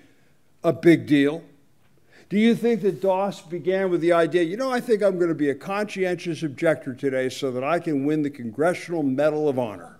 a 0.63 0.73
big 0.73 1.07
deal? 1.07 1.43
Do 2.29 2.37
you 2.37 2.55
think 2.55 2.81
that 2.81 3.01
Doss 3.01 3.41
began 3.41 3.89
with 3.89 4.01
the 4.01 4.11
idea, 4.11 4.43
you 4.43 4.57
know, 4.57 4.71
I 4.71 4.81
think 4.81 5.01
I'm 5.01 5.17
going 5.17 5.29
to 5.29 5.35
be 5.35 5.49
a 5.49 5.55
conscientious 5.55 6.43
objector 6.43 6.93
today 6.93 7.29
so 7.29 7.51
that 7.51 7.63
I 7.63 7.79
can 7.79 8.05
win 8.05 8.21
the 8.21 8.29
Congressional 8.29 9.03
Medal 9.03 9.47
of 9.47 9.57
Honor? 9.57 9.99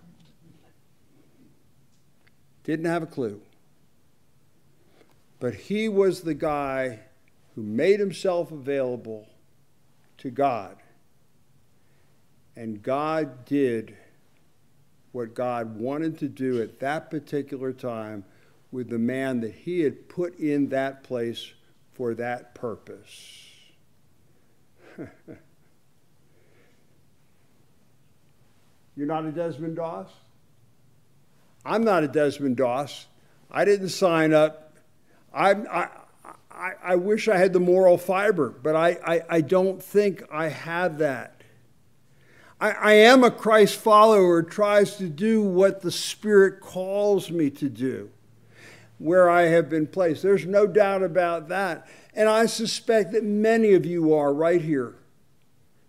Didn't 2.63 2.85
have 2.85 3.03
a 3.03 3.07
clue. 3.07 3.39
But 5.39 5.53
he 5.53 5.87
was 5.87 6.21
the 6.21 6.33
guy 6.33 6.99
who 7.55 7.63
made 7.63 7.99
himself 7.99 8.51
available 8.51 9.27
to 10.17 10.29
God. 10.29 10.77
And 12.55 12.81
God 12.81 13.45
did 13.45 13.95
what 15.11 15.33
God 15.33 15.79
wanted 15.79 16.17
to 16.19 16.27
do 16.27 16.61
at 16.61 16.79
that 16.79 17.09
particular 17.09 17.71
time 17.71 18.23
with 18.71 18.89
the 18.89 18.99
man 18.99 19.41
that 19.41 19.53
he 19.53 19.81
had 19.81 20.09
put 20.09 20.39
in 20.39 20.69
that 20.69 21.03
place 21.03 21.53
for 21.93 22.13
that 22.15 22.53
purpose. 22.55 23.43
You're 28.95 29.07
not 29.07 29.25
a 29.25 29.31
Desmond 29.31 29.75
Doss? 29.75 30.09
I'm 31.63 31.83
not 31.83 32.03
a 32.03 32.07
Desmond 32.07 32.57
Doss. 32.57 33.05
I 33.51 33.65
didn't 33.65 33.89
sign 33.89 34.33
up. 34.33 34.66
I, 35.37 35.51
I, 35.51 35.87
I, 36.51 36.71
I 36.83 36.95
wish 36.95 37.27
I 37.27 37.37
had 37.37 37.53
the 37.53 37.59
moral 37.59 37.97
fiber, 37.97 38.49
but 38.49 38.75
I, 38.75 38.97
I, 39.05 39.21
I 39.29 39.41
don't 39.41 39.81
think 39.81 40.23
I 40.31 40.47
have 40.47 40.97
that. 40.97 41.41
I, 42.59 42.71
I 42.71 42.93
am 42.93 43.23
a 43.23 43.29
Christ 43.29 43.77
follower 43.77 44.41
tries 44.41 44.97
to 44.97 45.07
do 45.07 45.43
what 45.43 45.81
the 45.81 45.91
Spirit 45.91 46.59
calls 46.59 47.29
me 47.29 47.51
to 47.51 47.69
do 47.69 48.09
where 48.97 49.29
I 49.29 49.43
have 49.43 49.69
been 49.69 49.85
placed. 49.85 50.23
There's 50.23 50.47
no 50.47 50.65
doubt 50.65 51.03
about 51.03 51.49
that. 51.49 51.87
And 52.15 52.27
I 52.27 52.47
suspect 52.47 53.11
that 53.11 53.23
many 53.23 53.73
of 53.73 53.85
you 53.85 54.11
are 54.13 54.33
right 54.33 54.61
here. 54.61 54.95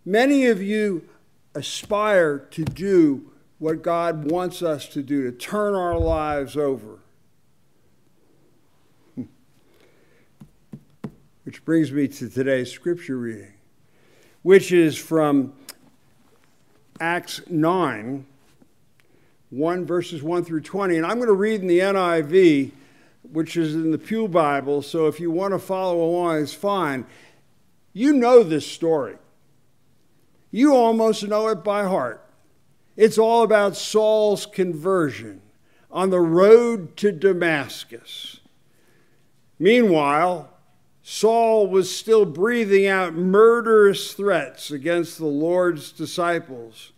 Many 0.05 0.47
of 0.47 0.63
you 0.63 1.09
aspire 1.55 2.39
to 2.39 2.65
do 2.65 3.33
what 3.59 3.83
God 3.83 4.31
wants 4.31 4.63
us 4.63 4.87
to 4.89 5.03
do, 5.03 5.25
to 5.25 5.33
turn 5.33 5.75
our 5.75 5.99
lives 5.99 6.55
over. 6.55 6.99
Which 11.49 11.65
brings 11.65 11.91
me 11.91 12.07
to 12.09 12.29
today's 12.29 12.71
scripture 12.71 13.17
reading, 13.17 13.55
which 14.43 14.71
is 14.71 14.99
from 14.99 15.55
Acts 17.01 17.41
9, 17.49 18.27
1 19.49 19.87
verses 19.87 20.23
1 20.23 20.45
through 20.45 20.61
20. 20.61 20.99
And 20.99 21.07
I'm 21.07 21.17
going 21.17 21.29
to 21.29 21.33
read 21.33 21.63
in 21.63 21.67
the 21.67 21.79
NIV 21.79 22.73
which 23.33 23.57
is 23.57 23.75
in 23.75 23.93
the 23.93 23.99
Pew 23.99 24.29
Bible, 24.29 24.83
so 24.83 25.07
if 25.07 25.19
you 25.19 25.31
want 25.31 25.55
to 25.55 25.59
follow 25.59 26.05
along, 26.05 26.43
it's 26.43 26.53
fine. 26.53 27.07
You 27.95 28.13
know 28.13 28.43
this 28.43 28.67
story. 28.67 29.17
You 30.51 30.75
almost 30.75 31.27
know 31.27 31.49
it 31.49 31.65
by 31.65 31.85
heart. 31.85 32.29
It's 32.95 33.17
all 33.17 33.43
about 33.43 33.75
Saul's 33.75 34.45
conversion 34.45 35.41
on 35.91 36.11
the 36.11 36.21
road 36.21 36.95
to 36.99 37.11
Damascus. 37.11 38.41
Meanwhile, 39.59 40.53
Saul 41.11 41.69
was 41.69 41.91
still 41.91 42.27
breathing 42.27 42.87
out 42.87 43.15
murderous 43.15 44.13
threats 44.13 44.71
against 44.71 45.17
the 45.17 45.25
Lord's 45.25 45.91
disciples. 45.91 46.93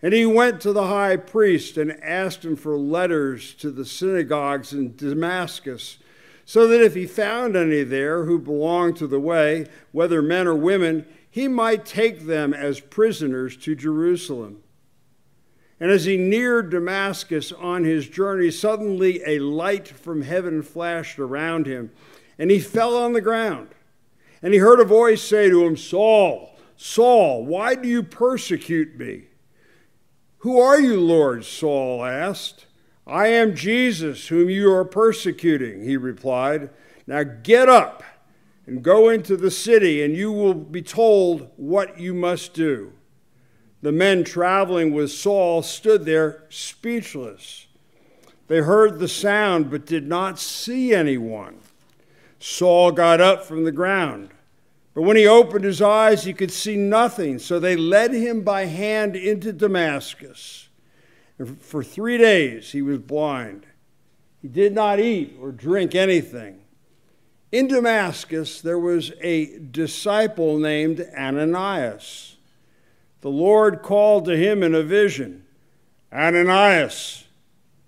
And 0.00 0.14
he 0.14 0.24
went 0.24 0.60
to 0.60 0.72
the 0.72 0.86
high 0.86 1.16
priest 1.16 1.76
and 1.76 2.00
asked 2.04 2.44
him 2.44 2.54
for 2.54 2.76
letters 2.76 3.52
to 3.54 3.72
the 3.72 3.84
synagogues 3.84 4.72
in 4.72 4.94
Damascus, 4.94 5.98
so 6.44 6.68
that 6.68 6.80
if 6.80 6.94
he 6.94 7.04
found 7.04 7.56
any 7.56 7.82
there 7.82 8.26
who 8.26 8.38
belonged 8.38 8.96
to 8.98 9.08
the 9.08 9.18
way, 9.18 9.66
whether 9.90 10.22
men 10.22 10.46
or 10.46 10.54
women, 10.54 11.04
he 11.28 11.48
might 11.48 11.84
take 11.84 12.26
them 12.26 12.54
as 12.54 12.78
prisoners 12.78 13.56
to 13.56 13.74
Jerusalem. 13.74 14.62
And 15.80 15.90
as 15.90 16.04
he 16.04 16.16
neared 16.16 16.70
Damascus 16.70 17.50
on 17.50 17.82
his 17.82 18.08
journey, 18.08 18.52
suddenly 18.52 19.20
a 19.26 19.40
light 19.40 19.88
from 19.88 20.22
heaven 20.22 20.62
flashed 20.62 21.18
around 21.18 21.66
him, 21.66 21.90
and 22.38 22.50
he 22.50 22.60
fell 22.60 22.96
on 22.96 23.12
the 23.12 23.20
ground. 23.20 23.68
And 24.42 24.52
he 24.52 24.60
heard 24.60 24.80
a 24.80 24.84
voice 24.84 25.22
say 25.22 25.48
to 25.48 25.64
him, 25.64 25.76
Saul, 25.76 26.56
Saul, 26.76 27.44
why 27.44 27.74
do 27.74 27.88
you 27.88 28.02
persecute 28.02 28.98
me? 28.98 29.24
Who 30.38 30.60
are 30.60 30.80
you, 30.80 31.00
Lord? 31.00 31.44
Saul 31.44 32.04
asked. 32.04 32.66
I 33.06 33.28
am 33.28 33.54
Jesus, 33.54 34.28
whom 34.28 34.50
you 34.50 34.72
are 34.72 34.84
persecuting, 34.84 35.82
he 35.82 35.96
replied. 35.96 36.70
Now 37.06 37.22
get 37.22 37.68
up 37.68 38.02
and 38.66 38.82
go 38.82 39.08
into 39.08 39.36
the 39.36 39.50
city, 39.50 40.02
and 40.02 40.16
you 40.16 40.32
will 40.32 40.54
be 40.54 40.82
told 40.82 41.50
what 41.56 42.00
you 42.00 42.12
must 42.12 42.52
do. 42.52 42.92
The 43.80 43.92
men 43.92 44.24
traveling 44.24 44.92
with 44.92 45.12
Saul 45.12 45.62
stood 45.62 46.04
there 46.04 46.44
speechless. 46.48 47.66
They 48.48 48.58
heard 48.58 48.98
the 48.98 49.08
sound, 49.08 49.70
but 49.70 49.86
did 49.86 50.06
not 50.06 50.38
see 50.38 50.92
anyone. 50.92 51.60
Saul 52.48 52.92
got 52.92 53.20
up 53.20 53.44
from 53.44 53.64
the 53.64 53.72
ground. 53.72 54.30
But 54.94 55.02
when 55.02 55.16
he 55.16 55.26
opened 55.26 55.64
his 55.64 55.82
eyes, 55.82 56.22
he 56.22 56.32
could 56.32 56.52
see 56.52 56.76
nothing. 56.76 57.40
So 57.40 57.58
they 57.58 57.74
led 57.74 58.12
him 58.12 58.42
by 58.42 58.66
hand 58.66 59.16
into 59.16 59.52
Damascus. 59.52 60.68
And 61.38 61.60
for 61.60 61.82
three 61.82 62.16
days 62.16 62.70
he 62.70 62.82
was 62.82 62.98
blind. 62.98 63.66
He 64.40 64.46
did 64.46 64.72
not 64.72 65.00
eat 65.00 65.36
or 65.40 65.50
drink 65.50 65.96
anything. 65.96 66.60
In 67.50 67.66
Damascus, 67.66 68.60
there 68.60 68.78
was 68.78 69.10
a 69.20 69.58
disciple 69.58 70.56
named 70.56 71.04
Ananias. 71.18 72.36
The 73.22 73.28
Lord 73.28 73.82
called 73.82 74.24
to 74.26 74.36
him 74.36 74.62
in 74.62 74.72
a 74.72 74.84
vision 74.84 75.44
Ananias. 76.12 77.24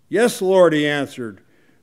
Yes, 0.08 0.42
Lord, 0.42 0.72
he 0.72 0.84
answered. 0.84 1.42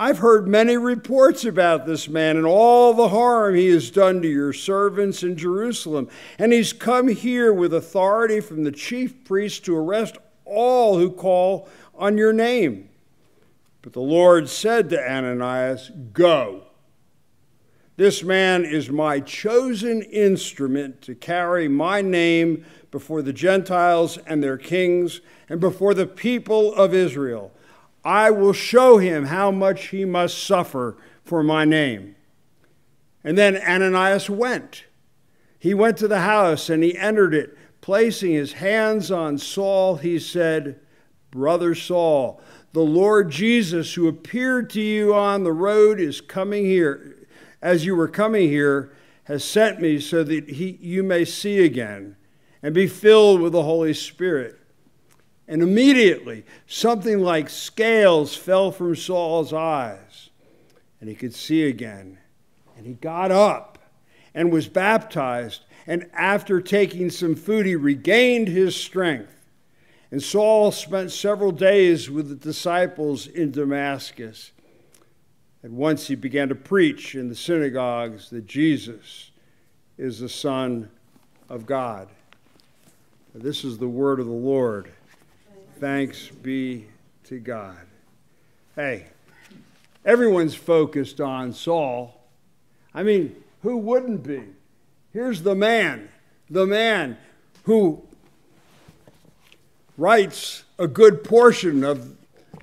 I've 0.00 0.18
heard 0.18 0.46
many 0.46 0.76
reports 0.76 1.44
about 1.44 1.84
this 1.84 2.08
man 2.08 2.36
and 2.36 2.46
all 2.46 2.94
the 2.94 3.08
harm 3.08 3.56
he 3.56 3.66
has 3.70 3.90
done 3.90 4.22
to 4.22 4.28
your 4.28 4.52
servants 4.52 5.24
in 5.24 5.36
Jerusalem. 5.36 6.08
And 6.38 6.52
he's 6.52 6.72
come 6.72 7.08
here 7.08 7.52
with 7.52 7.74
authority 7.74 8.38
from 8.38 8.62
the 8.62 8.70
chief 8.70 9.24
priest 9.24 9.64
to 9.64 9.76
arrest 9.76 10.16
all 10.44 10.98
who 10.98 11.10
call 11.10 11.68
on 11.96 12.16
your 12.16 12.32
name. 12.32 12.90
But 13.82 13.92
the 13.92 14.00
Lord 14.00 14.48
said 14.48 14.88
to 14.90 15.02
Ananias, 15.02 15.90
Go. 16.12 16.62
This 17.96 18.22
man 18.22 18.64
is 18.64 18.90
my 18.90 19.18
chosen 19.18 20.02
instrument 20.02 21.02
to 21.02 21.16
carry 21.16 21.66
my 21.66 22.02
name 22.02 22.64
before 22.92 23.22
the 23.22 23.32
Gentiles 23.32 24.16
and 24.18 24.44
their 24.44 24.58
kings 24.58 25.20
and 25.48 25.58
before 25.58 25.92
the 25.92 26.06
people 26.06 26.72
of 26.76 26.94
Israel. 26.94 27.50
I 28.04 28.30
will 28.30 28.52
show 28.52 28.98
him 28.98 29.26
how 29.26 29.50
much 29.50 29.88
he 29.88 30.04
must 30.04 30.38
suffer 30.38 30.96
for 31.24 31.42
my 31.42 31.64
name. 31.64 32.16
And 33.24 33.36
then 33.36 33.56
Ananias 33.56 34.30
went. 34.30 34.84
He 35.58 35.74
went 35.74 35.96
to 35.98 36.08
the 36.08 36.20
house 36.20 36.70
and 36.70 36.82
he 36.82 36.96
entered 36.96 37.34
it 37.34 37.58
Placing 37.88 38.32
his 38.32 38.52
hands 38.52 39.10
on 39.10 39.38
Saul, 39.38 39.96
he 39.96 40.18
said, 40.18 40.78
Brother 41.30 41.74
Saul, 41.74 42.38
the 42.72 42.82
Lord 42.82 43.30
Jesus, 43.30 43.94
who 43.94 44.08
appeared 44.08 44.68
to 44.70 44.80
you 44.82 45.14
on 45.14 45.42
the 45.42 45.52
road, 45.52 45.98
is 45.98 46.20
coming 46.20 46.66
here. 46.66 47.16
As 47.62 47.86
you 47.86 47.96
were 47.96 48.06
coming 48.08 48.50
here, 48.50 48.92
has 49.24 49.42
sent 49.42 49.80
me 49.80 50.00
so 50.00 50.22
that 50.22 50.50
he, 50.50 50.78
you 50.82 51.02
may 51.02 51.24
see 51.24 51.64
again 51.64 52.16
and 52.62 52.74
be 52.74 52.86
filled 52.86 53.40
with 53.40 53.52
the 53.52 53.62
Holy 53.62 53.94
Spirit. 53.94 54.58
And 55.48 55.62
immediately, 55.62 56.44
something 56.66 57.20
like 57.20 57.48
scales 57.48 58.36
fell 58.36 58.70
from 58.70 58.94
Saul's 58.94 59.52
eyes, 59.52 60.28
and 61.00 61.08
he 61.08 61.16
could 61.16 61.34
see 61.34 61.64
again. 61.64 62.18
And 62.76 62.86
he 62.86 62.92
got 62.92 63.32
up 63.32 63.78
and 64.34 64.52
was 64.52 64.68
baptized 64.68 65.62
and 65.88 66.06
after 66.12 66.60
taking 66.60 67.08
some 67.08 67.34
food, 67.34 67.64
he 67.64 67.74
regained 67.74 68.46
his 68.46 68.76
strength. 68.76 69.34
And 70.10 70.22
Saul 70.22 70.70
spent 70.70 71.10
several 71.10 71.50
days 71.50 72.10
with 72.10 72.28
the 72.28 72.34
disciples 72.34 73.26
in 73.26 73.52
Damascus. 73.52 74.52
And 75.62 75.78
once 75.78 76.06
he 76.06 76.14
began 76.14 76.50
to 76.50 76.54
preach 76.54 77.14
in 77.14 77.30
the 77.30 77.34
synagogues 77.34 78.28
that 78.28 78.46
Jesus 78.46 79.30
is 79.96 80.20
the 80.20 80.28
Son 80.28 80.90
of 81.48 81.64
God. 81.64 82.08
This 83.34 83.64
is 83.64 83.78
the 83.78 83.88
word 83.88 84.20
of 84.20 84.26
the 84.26 84.32
Lord. 84.32 84.92
Thanks 85.78 86.26
be 86.28 86.86
to 87.22 87.38
God. 87.38 87.78
Hey, 88.74 89.06
everyone's 90.04 90.56
focused 90.56 91.20
on 91.20 91.52
Saul. 91.52 92.20
I 92.92 93.04
mean, 93.04 93.36
who 93.62 93.76
wouldn't 93.76 94.24
be? 94.24 94.42
Here's 95.12 95.42
the 95.42 95.54
man, 95.54 96.08
the 96.50 96.66
man 96.66 97.16
who 97.62 98.02
writes 99.96 100.64
a 100.80 100.88
good 100.88 101.22
portion 101.22 101.84
of 101.84 102.16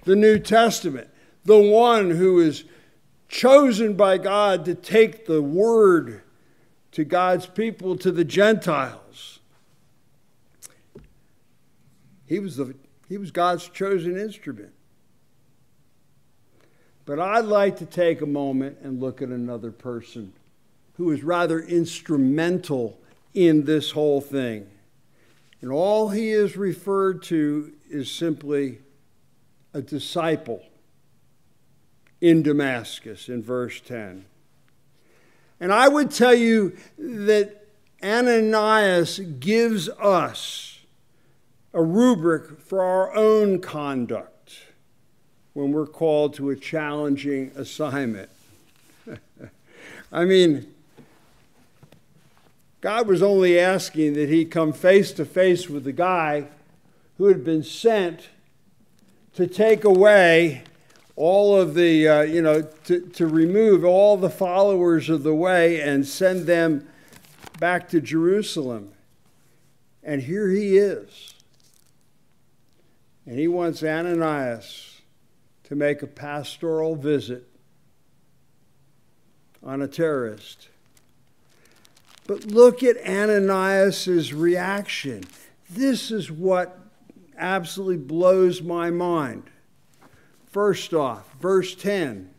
the 0.04 0.17
New 0.17 0.38
Testament, 0.38 1.08
the 1.45 1.58
one 1.58 2.10
who 2.10 2.39
is 2.39 2.65
chosen 3.30 3.93
by 3.93 4.17
God 4.17 4.65
to 4.65 4.75
take 4.75 5.25
the 5.25 5.41
word 5.41 6.21
to 6.91 7.06
God's 7.06 7.45
people, 7.45 7.95
to 7.95 8.12
the 8.12 8.25
Gentiles. 8.25 9.39
He 12.25 12.39
was, 12.39 12.58
the, 12.58 12.75
he 13.08 13.18
was 13.18 13.32
God's 13.32 13.68
chosen 13.70 14.18
instrument. 14.18 14.72
But 17.06 17.20
I'd 17.20 17.46
like 17.46 17.78
to 17.78 17.86
take 17.86 18.22
a 18.22 18.26
moment 18.26 18.78
and 18.82 19.00
look 19.00 19.22
at 19.22 19.30
another 19.30 19.72
person 19.72 20.34
who 20.98 21.12
is 21.12 21.24
rather 21.24 21.60
instrumental 21.60 23.00
in 23.34 23.65
this 23.65 23.91
whole 23.91 24.22
thing. 24.22 24.68
And 25.62 25.72
all 25.72 26.10
he 26.10 26.32
is 26.32 26.58
referred 26.58 27.22
to 27.24 27.74
is 27.89 28.10
simply 28.10 28.80
a 29.74 29.82
disciple 29.82 30.63
in 32.22 32.41
Damascus 32.41 33.30
in 33.30 33.44
verse 33.44 33.82
10. 33.82 34.26
And 35.60 35.72
I 35.72 35.88
would 35.88 36.12
tell 36.12 36.34
you 36.34 36.76
that 36.98 37.68
Ananias 38.04 39.20
gives 39.20 39.89
us 39.89 40.75
a 41.76 41.84
rubric 41.84 42.62
for 42.62 42.82
our 42.82 43.14
own 43.14 43.60
conduct 43.60 44.62
when 45.54 45.74
we're 45.74 45.86
called 45.86 46.34
to 46.34 46.50
a 46.50 46.56
challenging 46.56 47.52
assignment. 47.56 48.30
I 50.12 50.24
mean, 50.24 50.74
God 52.80 53.08
was 53.08 53.22
only 53.22 53.60
asking 53.60 54.14
that 54.14 54.30
he 54.30 54.46
come 54.46 54.72
face 54.72 55.12
to 55.14 55.26
face 55.26 55.70
with 55.70 55.84
the 55.84 55.92
guy 55.92 56.48
who 57.18 57.26
had 57.26 57.44
been 57.44 57.64
sent 57.64 58.30
to 59.34 59.46
take 59.46 59.84
away 59.84 60.64
all 61.18 61.60
of 61.60 61.76
the, 61.76 62.08
uh, 62.08 62.22
you 62.22 62.42
know, 62.42 62.62
to, 62.86 63.02
to 63.02 63.28
remove 63.28 63.84
all 63.84 64.16
the 64.16 64.30
followers 64.30 65.10
of 65.10 65.24
the 65.24 65.36
way 65.36 65.82
and 65.82 66.08
send 66.08 66.46
them 66.46 66.88
back 67.60 67.90
to 67.90 68.00
Jerusalem. 68.00 68.94
And 70.04 70.22
here 70.22 70.50
he 70.50 70.78
is. 70.78 71.35
And 73.26 73.40
he 73.40 73.48
wants 73.48 73.84
Ananias 73.84 75.02
to 75.64 75.76
make 75.76 76.02
a 76.02 76.08
pastoral 76.08 76.96
visit 76.96 77.48
on 79.64 79.82
a 79.82 79.88
terrorist. 79.88 80.70
But 82.28 82.46
look 82.46 82.84
at 82.84 82.98
Ananias' 83.06 84.34
reaction. 84.34 85.24
This 85.70 86.12
is 86.12 86.32
what 86.32 86.80
absolutely 87.38 87.98
blows 87.98 88.62
my 88.62 88.92
mind. 88.92 89.44
First 90.46 90.94
off, 90.94 91.36
verse 91.40 91.76
10, 91.76 92.30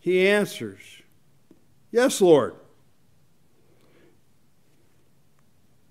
he 0.00 0.26
answers, 0.26 0.80
Yes, 1.90 2.20
Lord. 2.20 2.54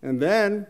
And 0.01 0.21
then 0.21 0.67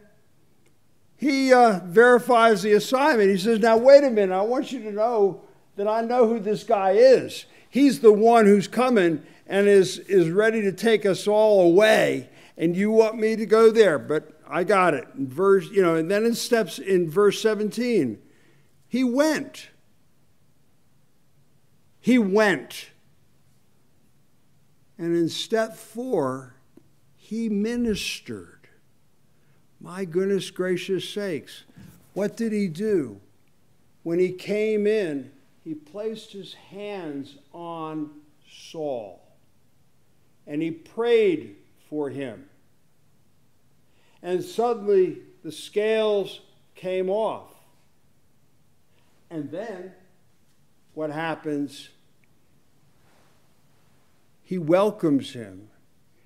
he 1.17 1.51
uh, 1.51 1.79
verifies 1.83 2.61
the 2.61 2.73
assignment. 2.73 3.29
He 3.29 3.37
says, 3.37 3.59
Now, 3.59 3.75
wait 3.75 4.03
a 4.03 4.09
minute, 4.09 4.35
I 4.35 4.41
want 4.41 4.71
you 4.71 4.79
to 4.83 4.91
know 4.91 5.41
that 5.75 5.87
I 5.87 6.01
know 6.01 6.27
who 6.27 6.39
this 6.39 6.63
guy 6.63 6.91
is. 6.91 7.45
He's 7.69 7.99
the 7.99 8.13
one 8.13 8.45
who's 8.45 8.67
coming 8.67 9.23
and 9.47 9.67
is, 9.67 9.97
is 9.99 10.29
ready 10.29 10.61
to 10.61 10.71
take 10.71 11.05
us 11.05 11.27
all 11.27 11.67
away. 11.67 12.29
And 12.55 12.75
you 12.75 12.91
want 12.91 13.17
me 13.17 13.35
to 13.35 13.45
go 13.45 13.71
there, 13.71 13.99
but 13.99 14.39
I 14.47 14.63
got 14.63 14.93
it. 14.93 15.07
In 15.15 15.27
verse, 15.27 15.69
you 15.69 15.81
know, 15.81 15.95
and 15.95 16.09
then 16.09 16.25
in 16.25 16.35
steps 16.35 16.79
in 16.79 17.09
verse 17.09 17.41
17, 17.41 18.19
he 18.87 19.03
went. 19.03 19.69
He 21.99 22.17
went. 22.17 22.91
And 24.97 25.15
in 25.15 25.29
step 25.29 25.75
four, 25.75 26.55
he 27.15 27.49
ministered. 27.49 28.56
My 29.79 30.05
goodness 30.05 30.49
gracious 30.49 31.07
sakes. 31.07 31.63
What 32.13 32.35
did 32.35 32.51
he 32.51 32.67
do? 32.67 33.21
When 34.03 34.19
he 34.19 34.31
came 34.31 34.87
in, 34.87 35.31
he 35.63 35.75
placed 35.75 36.31
his 36.31 36.53
hands 36.53 37.35
on 37.53 38.11
Saul 38.49 39.21
and 40.47 40.61
he 40.61 40.71
prayed 40.71 41.57
for 41.89 42.09
him. 42.09 42.49
And 44.23 44.43
suddenly 44.43 45.17
the 45.43 45.51
scales 45.51 46.39
came 46.73 47.09
off. 47.09 47.53
And 49.29 49.51
then 49.51 49.91
what 50.93 51.11
happens? 51.11 51.89
He 54.41 54.57
welcomes 54.57 55.33
him. 55.33 55.67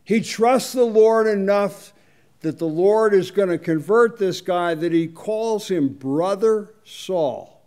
He 0.03 0.21
trusts 0.21 0.73
the 0.73 0.83
Lord 0.83 1.25
enough 1.25 1.93
that 2.41 2.57
the 2.57 2.67
Lord 2.67 3.13
is 3.13 3.31
going 3.31 3.49
to 3.49 3.57
convert 3.57 4.17
this 4.17 4.41
guy 4.41 4.73
that 4.73 4.91
he 4.91 5.07
calls 5.07 5.69
him 5.69 5.89
Brother 5.89 6.73
Saul. 6.83 7.61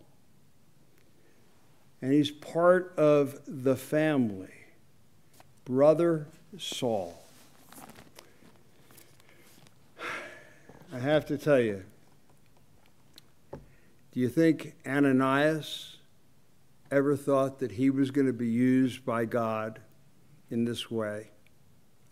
And 2.01 2.11
he's 2.11 2.29
part 2.29 2.93
of 2.97 3.39
the 3.47 3.75
family. 3.75 4.53
Brother 5.63 6.27
Saul. 6.57 7.21
I 10.93 10.99
have 10.99 11.25
to 11.27 11.37
tell 11.37 11.59
you, 11.59 11.83
do 14.11 14.19
you 14.19 14.29
think 14.29 14.75
Ananias 14.85 15.97
ever 16.91 17.17
thought 17.17 17.59
that 17.59 17.71
he 17.71 17.89
was 17.89 18.11
going 18.11 18.27
to 18.27 18.33
be 18.33 18.47
used 18.47 19.05
by 19.05 19.25
God 19.25 19.81
in 20.49 20.63
this 20.63 20.91
way? 20.91 21.31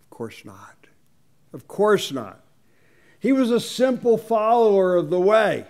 Of 0.01 0.09
course 0.09 0.43
not. 0.43 0.87
Of 1.53 1.67
course 1.67 2.11
not. 2.11 2.42
He 3.23 3.31
was 3.31 3.51
a 3.51 3.59
simple 3.61 4.17
follower 4.17 4.97
of 4.97 5.09
the 5.09 5.19
way. 5.19 5.65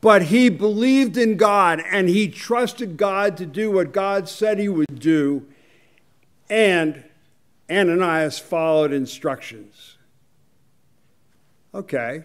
But 0.00 0.22
he 0.22 0.48
believed 0.48 1.18
in 1.18 1.36
God 1.36 1.82
and 1.84 2.08
he 2.08 2.28
trusted 2.28 2.96
God 2.96 3.36
to 3.36 3.44
do 3.44 3.70
what 3.70 3.92
God 3.92 4.26
said 4.26 4.58
he 4.58 4.70
would 4.70 4.98
do. 4.98 5.46
And 6.48 7.04
Ananias 7.70 8.38
followed 8.38 8.90
instructions. 8.90 9.98
Okay, 11.74 12.24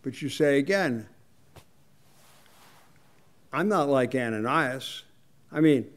but 0.00 0.22
you 0.22 0.30
say 0.30 0.58
again, 0.58 1.06
I'm 3.52 3.68
not 3.68 3.90
like 3.90 4.14
Ananias. 4.14 5.02
I 5.52 5.60
mean, 5.60 5.90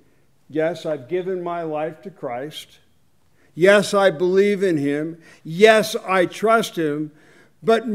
yes, 0.49 0.85
I've 0.85 1.07
given 1.07 1.41
my 1.41 1.63
life 1.63 2.01
to 2.01 2.11
Christ. 2.11 2.79
Yes, 3.55 3.93
I 3.93 4.09
believe 4.09 4.63
in 4.63 4.77
him. 4.77 5.21
Yes, 5.43 5.95
I 6.07 6.25
trust 6.25 6.77
him. 6.77 7.11
But 7.61 7.85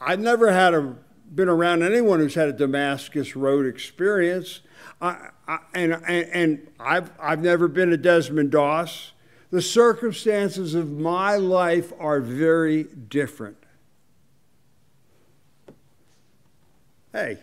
I've 0.00 0.20
never 0.20 0.52
had 0.52 0.74
a, 0.74 0.94
been 1.34 1.48
around 1.48 1.82
anyone 1.82 2.20
who's 2.20 2.34
had 2.34 2.48
a 2.48 2.52
Damascus 2.52 3.34
Road 3.34 3.66
experience. 3.66 4.60
I, 5.00 5.30
I, 5.46 5.58
and 5.74 5.92
and, 5.92 6.28
and 6.32 6.66
I've, 6.78 7.10
I've 7.20 7.40
never 7.40 7.68
been 7.68 7.92
a 7.92 7.96
Desmond 7.96 8.50
Doss. 8.50 9.12
The 9.50 9.62
circumstances 9.62 10.74
of 10.74 10.90
my 10.90 11.36
life 11.36 11.92
are 11.98 12.20
very 12.20 12.84
different. 12.84 13.56
Hey, 17.12 17.38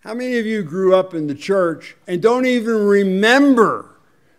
how 0.00 0.14
many 0.14 0.38
of 0.38 0.46
you 0.46 0.62
grew 0.62 0.94
up 0.94 1.12
in 1.12 1.26
the 1.26 1.34
church 1.34 1.96
and 2.06 2.22
don't 2.22 2.46
even 2.46 2.86
remember 2.86 3.96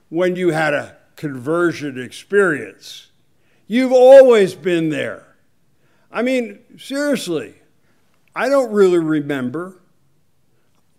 when 0.09 0.35
you 0.35 0.51
had 0.51 0.73
a 0.73 0.94
conversion 1.15 2.01
experience. 2.01 3.11
You've 3.67 3.91
always 3.91 4.53
been 4.53 4.89
there. 4.89 5.35
I 6.11 6.21
mean, 6.21 6.59
seriously, 6.77 7.55
I 8.35 8.49
don't 8.49 8.71
really 8.71 8.99
remember. 8.99 9.81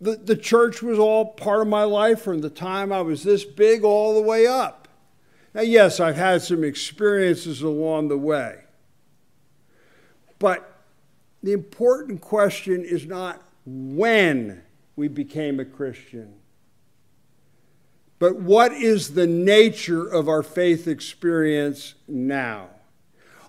The, 0.00 0.16
the 0.16 0.36
church 0.36 0.82
was 0.82 0.98
all 0.98 1.24
part 1.24 1.62
of 1.62 1.68
my 1.68 1.84
life 1.84 2.22
from 2.22 2.40
the 2.40 2.50
time 2.50 2.92
I 2.92 3.00
was 3.00 3.22
this 3.22 3.44
big 3.44 3.84
all 3.84 4.14
the 4.14 4.20
way 4.20 4.46
up. 4.46 4.88
Now, 5.54 5.62
yes, 5.62 6.00
I've 6.00 6.16
had 6.16 6.42
some 6.42 6.64
experiences 6.64 7.62
along 7.62 8.08
the 8.08 8.18
way. 8.18 8.64
But 10.38 10.70
the 11.42 11.52
important 11.52 12.20
question 12.20 12.84
is 12.84 13.06
not 13.06 13.42
when 13.64 14.62
we 14.96 15.08
became 15.08 15.60
a 15.60 15.64
Christian. 15.64 16.34
But 18.18 18.36
what 18.36 18.72
is 18.72 19.14
the 19.14 19.26
nature 19.26 20.06
of 20.06 20.28
our 20.28 20.42
faith 20.42 20.88
experience 20.88 21.94
now? 22.08 22.68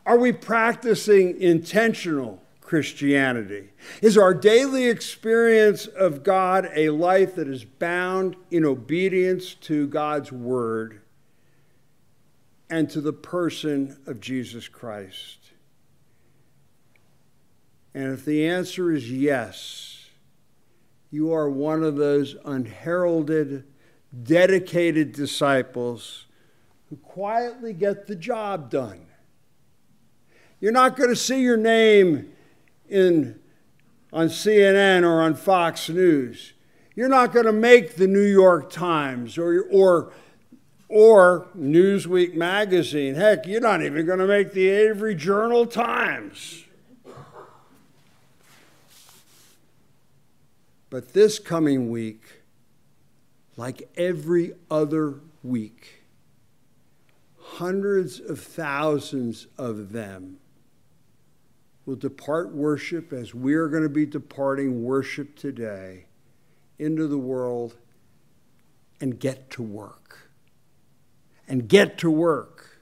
Are 0.05 0.17
we 0.17 0.31
practicing 0.31 1.39
intentional 1.39 2.41
Christianity? 2.61 3.69
Is 4.01 4.17
our 4.17 4.33
daily 4.33 4.87
experience 4.87 5.87
of 5.87 6.23
God 6.23 6.69
a 6.75 6.89
life 6.89 7.35
that 7.35 7.47
is 7.47 7.63
bound 7.63 8.35
in 8.51 8.65
obedience 8.65 9.53
to 9.55 9.87
God's 9.87 10.31
word 10.31 11.01
and 12.69 12.89
to 12.89 12.99
the 12.99 13.13
person 13.13 13.97
of 14.05 14.19
Jesus 14.19 14.67
Christ? 14.67 15.37
And 17.93 18.13
if 18.13 18.25
the 18.25 18.47
answer 18.47 18.91
is 18.91 19.09
yes, 19.09 20.09
you 21.09 21.31
are 21.31 21.49
one 21.49 21.83
of 21.83 21.95
those 21.95 22.35
unheralded 22.43 23.63
dedicated 24.23 25.11
disciples 25.11 26.25
who 26.89 26.95
quietly 26.97 27.73
get 27.73 28.07
the 28.07 28.15
job 28.15 28.69
done. 28.69 29.05
You're 30.59 30.71
not 30.71 30.95
going 30.95 31.09
to 31.09 31.15
see 31.15 31.41
your 31.41 31.57
name 31.57 32.31
in, 32.89 33.39
on 34.11 34.27
CNN 34.27 35.03
or 35.03 35.21
on 35.21 35.35
Fox 35.35 35.89
News. 35.89 36.53
You're 36.95 37.09
not 37.09 37.31
going 37.31 37.45
to 37.45 37.53
make 37.53 37.95
the 37.95 38.07
New 38.07 38.25
York 38.25 38.71
Times 38.71 39.37
or, 39.37 39.67
or, 39.69 40.13
or 40.89 41.47
Newsweek 41.55 42.33
magazine. 42.33 43.13
Heck, 43.13 43.45
you're 43.45 43.61
not 43.61 43.83
even 43.83 44.05
going 44.05 44.19
to 44.19 44.25
make 44.25 44.53
the 44.53 44.67
Avery 44.69 45.13
Journal 45.13 45.67
Times. 45.67 46.63
But 50.89 51.13
this 51.13 51.37
coming 51.37 51.91
week, 51.91 52.36
like 53.57 53.89
every 53.97 54.53
other 54.71 55.15
week. 55.43 56.03
Hundreds 57.39 58.19
of 58.19 58.39
thousands 58.39 59.47
of 59.57 59.91
them 59.91 60.37
will 61.85 61.95
depart 61.95 62.53
worship 62.53 63.11
as 63.11 63.33
we 63.33 63.55
are 63.55 63.67
going 63.67 63.83
to 63.83 63.89
be 63.89 64.05
departing 64.05 64.83
worship 64.83 65.35
today 65.35 66.05
into 66.77 67.07
the 67.07 67.17
world 67.17 67.75
and 69.01 69.19
get 69.19 69.49
to 69.49 69.63
work. 69.63 70.29
And 71.47 71.69
get 71.69 71.97
to 71.99 72.11
work. 72.11 72.77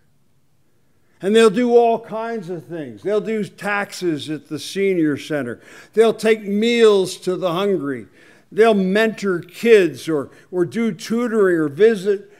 And 1.21 1.35
they'll 1.35 1.51
do 1.51 1.77
all 1.77 1.99
kinds 1.99 2.49
of 2.49 2.65
things. 2.65 3.03
They'll 3.03 3.21
do 3.21 3.43
taxes 3.45 4.29
at 4.29 4.49
the 4.49 4.59
senior 4.59 5.17
center. 5.17 5.61
They'll 5.93 6.13
take 6.13 6.41
meals 6.41 7.17
to 7.17 7.37
the 7.37 7.53
hungry. 7.53 8.07
They'll 8.55 8.73
mentor 8.73 9.39
kids 9.39 10.07
or, 10.07 10.31
or 10.49 10.65
do 10.65 10.93
tutoring 10.93 11.57
or 11.57 11.67
visit, 11.67 12.31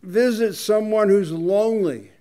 visit 0.00 0.54
someone 0.54 1.08
who's 1.08 1.32
lonely. 1.32 2.12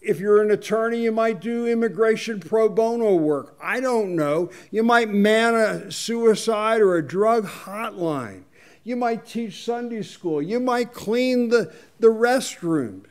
If 0.00 0.20
you're 0.20 0.40
an 0.40 0.50
attorney, 0.50 1.02
you 1.02 1.12
might 1.12 1.42
do 1.42 1.66
immigration 1.66 2.40
pro 2.40 2.70
bono 2.70 3.14
work. 3.14 3.58
I 3.62 3.80
don't 3.80 4.16
know. 4.16 4.50
You 4.70 4.82
might 4.82 5.10
man 5.10 5.54
a 5.54 5.92
suicide 5.92 6.80
or 6.80 6.96
a 6.96 7.06
drug 7.06 7.46
hotline. 7.46 8.44
You 8.84 8.96
might 8.96 9.26
teach 9.26 9.62
Sunday 9.62 10.00
school. 10.00 10.40
You 10.40 10.60
might 10.60 10.94
clean 10.94 11.50
the, 11.50 11.74
the 12.00 12.08
restrooms. 12.08 13.04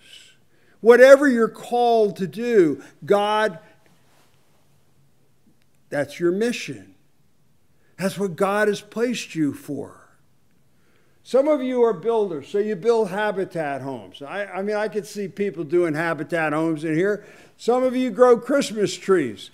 Whatever 0.82 1.28
you're 1.28 1.48
called 1.50 2.16
to 2.18 2.26
do, 2.26 2.82
God, 3.06 3.60
that's 5.92 6.20
your 6.20 6.32
mission. 6.32 6.93
That's 8.04 8.20
what 8.20 8.36
God 8.36 8.68
has 8.68 8.82
placed 8.82 9.34
you 9.34 9.54
for. 9.54 10.10
Some 11.24 11.48
of 11.48 11.64
you 11.64 11.82
are 11.84 11.94
builders, 11.94 12.50
so 12.50 12.58
you 12.58 12.76
build 12.76 13.10
habitat 13.10 13.82
homes. 13.82 14.22
I, 14.22 14.44
I, 14.44 14.62
mean, 14.62 14.76
I 14.76 14.90
could 14.90 15.08
see 15.08 15.30
people 15.30 15.64
doing 15.64 15.94
habitat 15.94 16.52
homes 16.52 16.84
in 16.84 16.96
here. 16.96 17.24
Some 17.56 17.82
of 17.82 17.96
you 17.96 18.12
grow 18.12 18.38
Christmas 18.38 18.94
trees. 18.94 19.52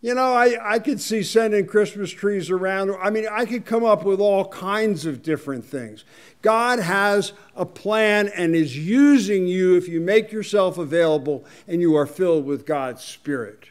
You 0.00 0.14
know, 0.14 0.32
I, 0.32 0.56
I 0.62 0.78
could 0.78 1.02
see 1.02 1.22
sending 1.22 1.66
Christmas 1.66 2.10
trees 2.10 2.48
around. 2.48 2.96
I 2.98 3.10
mean, 3.10 3.26
I 3.30 3.44
could 3.44 3.66
come 3.66 3.84
up 3.84 4.04
with 4.04 4.20
all 4.20 4.48
kinds 4.48 5.04
of 5.04 5.22
different 5.22 5.66
things. 5.66 6.06
God 6.40 6.78
has 6.78 7.34
a 7.54 7.66
plan 7.66 8.30
and 8.34 8.54
is 8.54 8.74
using 8.74 9.46
you 9.46 9.76
if 9.76 9.86
you 9.86 10.00
make 10.00 10.32
yourself 10.32 10.78
available 10.78 11.44
and 11.68 11.82
you 11.82 11.94
are 11.96 12.06
filled 12.06 12.46
with 12.46 12.64
God's 12.64 13.04
Spirit. 13.04 13.68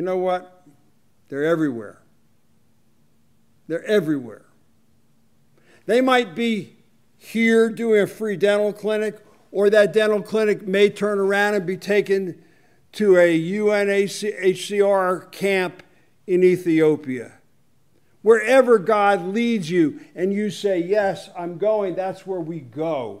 You 0.00 0.06
know 0.06 0.16
what? 0.16 0.66
They're 1.28 1.44
everywhere. 1.44 2.00
They're 3.66 3.84
everywhere. 3.84 4.46
They 5.84 6.00
might 6.00 6.34
be 6.34 6.76
here 7.18 7.68
doing 7.68 8.00
a 8.00 8.06
free 8.06 8.38
dental 8.38 8.72
clinic, 8.72 9.18
or 9.52 9.68
that 9.68 9.92
dental 9.92 10.22
clinic 10.22 10.66
may 10.66 10.88
turn 10.88 11.18
around 11.18 11.52
and 11.52 11.66
be 11.66 11.76
taken 11.76 12.42
to 12.92 13.18
a 13.18 13.38
UNHCR 13.38 15.30
camp 15.32 15.82
in 16.26 16.42
Ethiopia. 16.42 17.32
Wherever 18.22 18.78
God 18.78 19.26
leads 19.26 19.70
you 19.70 20.00
and 20.14 20.32
you 20.32 20.48
say, 20.48 20.78
Yes, 20.78 21.28
I'm 21.36 21.58
going, 21.58 21.94
that's 21.94 22.26
where 22.26 22.40
we 22.40 22.60
go. 22.60 23.20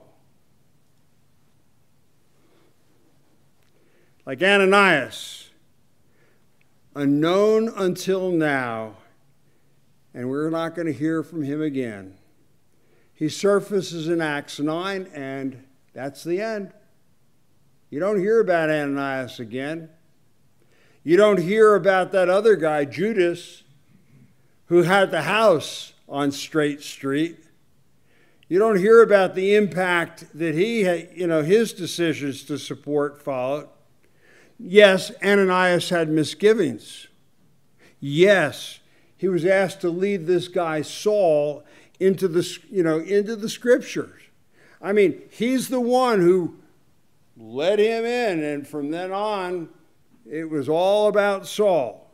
Like 4.24 4.42
Ananias, 4.42 5.49
unknown 6.94 7.68
until 7.76 8.30
now, 8.30 8.96
and 10.12 10.28
we're 10.28 10.50
not 10.50 10.74
going 10.74 10.86
to 10.86 10.92
hear 10.92 11.22
from 11.22 11.42
him 11.42 11.62
again. 11.62 12.16
He 13.14 13.28
surfaces 13.28 14.08
in 14.08 14.20
Acts 14.20 14.58
9, 14.58 15.08
and 15.14 15.64
that's 15.92 16.24
the 16.24 16.40
end. 16.40 16.72
You 17.90 18.00
don't 18.00 18.18
hear 18.18 18.40
about 18.40 18.70
Ananias 18.70 19.40
again. 19.40 19.90
You 21.02 21.16
don't 21.16 21.40
hear 21.40 21.74
about 21.74 22.12
that 22.12 22.28
other 22.28 22.56
guy, 22.56 22.84
Judas, 22.84 23.62
who 24.66 24.82
had 24.82 25.10
the 25.10 25.22
house 25.22 25.92
on 26.08 26.30
Straight 26.32 26.82
Street. 26.82 27.38
You 28.48 28.58
don't 28.58 28.78
hear 28.78 29.02
about 29.02 29.34
the 29.34 29.54
impact 29.54 30.26
that 30.34 30.54
he 30.54 30.82
had, 30.82 31.10
you 31.14 31.26
know, 31.26 31.42
his 31.42 31.72
decisions 31.72 32.42
to 32.44 32.58
support 32.58 33.22
followed. 33.22 33.68
Yes, 34.62 35.10
Ananias 35.24 35.88
had 35.88 36.10
misgivings. 36.10 37.08
Yes, 37.98 38.80
he 39.16 39.26
was 39.26 39.44
asked 39.44 39.80
to 39.80 39.90
lead 39.90 40.26
this 40.26 40.48
guy 40.48 40.82
Saul 40.82 41.64
into 41.98 42.28
the 42.28 42.46
you 42.70 42.82
know 42.82 42.98
into 42.98 43.36
the 43.36 43.48
scriptures. 43.48 44.20
I 44.82 44.92
mean, 44.92 45.22
he's 45.30 45.68
the 45.68 45.80
one 45.80 46.20
who 46.20 46.56
let 47.36 47.78
him 47.78 48.04
in, 48.04 48.42
and 48.42 48.68
from 48.68 48.90
then 48.90 49.12
on, 49.12 49.70
it 50.30 50.50
was 50.50 50.68
all 50.68 51.08
about 51.08 51.46
Saul. 51.46 52.10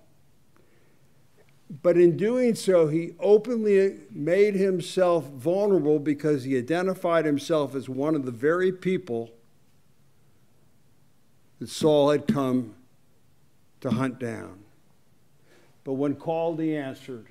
But 1.83 1.97
in 1.97 2.17
doing 2.17 2.55
so, 2.55 2.87
he 2.87 3.15
openly 3.19 3.99
made 4.13 4.55
himself 4.55 5.27
vulnerable 5.31 5.99
because 5.99 6.45
he 6.45 6.57
identified 6.57 7.25
himself 7.25 7.75
as 7.75 7.89
one 7.89 8.15
of 8.15 8.25
the 8.25 8.31
very 8.31 8.71
people 8.71 9.31
that 11.59 11.69
Saul 11.69 12.11
had 12.11 12.27
come 12.27 12.75
to 13.81 13.91
hunt 13.91 14.19
down. 14.19 14.61
But 15.85 15.95
when 15.95 16.17
called, 16.17 16.61
he 16.61 16.77
answered. 16.77 17.27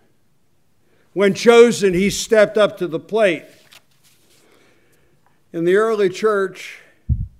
When 1.14 1.34
chosen, 1.34 1.94
he 1.94 2.10
stepped 2.10 2.58
up 2.58 2.78
to 2.78 2.88
the 2.88 3.00
plate. 3.00 3.46
In 5.54 5.64
the 5.64 5.76
early 5.76 6.10
church, 6.10 6.80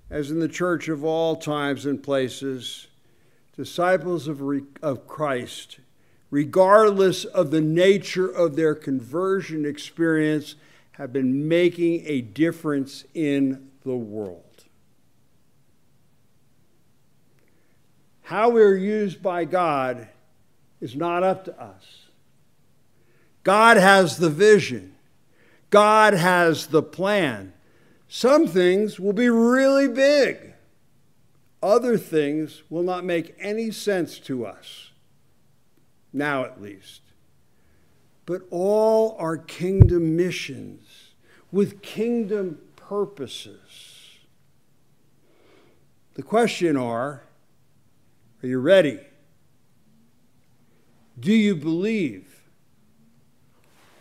as 0.08 0.30
in 0.30 0.40
the 0.40 0.48
church 0.48 0.88
of 0.88 1.04
all 1.04 1.36
times 1.36 1.84
and 1.84 2.02
places, 2.02 2.86
disciples 3.56 4.28
of, 4.28 4.40
of 4.82 5.06
Christ, 5.06 5.78
regardless 6.30 7.24
of 7.24 7.50
the 7.50 7.60
nature 7.60 8.28
of 8.28 8.56
their 8.56 8.74
conversion 8.74 9.64
experience, 9.66 10.54
have 10.92 11.12
been 11.12 11.46
making 11.46 12.02
a 12.06 12.22
difference 12.22 13.04
in 13.12 13.70
the 13.84 13.96
world. 13.96 14.45
How 18.26 18.48
we're 18.48 18.76
used 18.76 19.22
by 19.22 19.44
God 19.44 20.08
is 20.80 20.96
not 20.96 21.22
up 21.22 21.44
to 21.44 21.62
us. 21.62 22.08
God 23.44 23.76
has 23.76 24.16
the 24.16 24.28
vision, 24.28 24.96
God 25.70 26.12
has 26.12 26.66
the 26.66 26.82
plan. 26.82 27.52
Some 28.08 28.48
things 28.48 28.98
will 28.98 29.12
be 29.12 29.28
really 29.28 29.86
big, 29.86 30.54
other 31.62 31.96
things 31.96 32.64
will 32.68 32.82
not 32.82 33.04
make 33.04 33.32
any 33.38 33.70
sense 33.70 34.18
to 34.18 34.44
us, 34.44 34.90
now 36.12 36.44
at 36.44 36.60
least. 36.60 37.02
But 38.24 38.42
all 38.50 39.14
are 39.20 39.36
kingdom 39.36 40.16
missions 40.16 41.12
with 41.52 41.80
kingdom 41.80 42.58
purposes. 42.74 44.18
The 46.14 46.24
question 46.24 46.76
are, 46.76 47.22
are 48.42 48.46
you 48.46 48.58
ready? 48.58 49.00
Do 51.18 51.32
you 51.32 51.56
believe? 51.56 52.42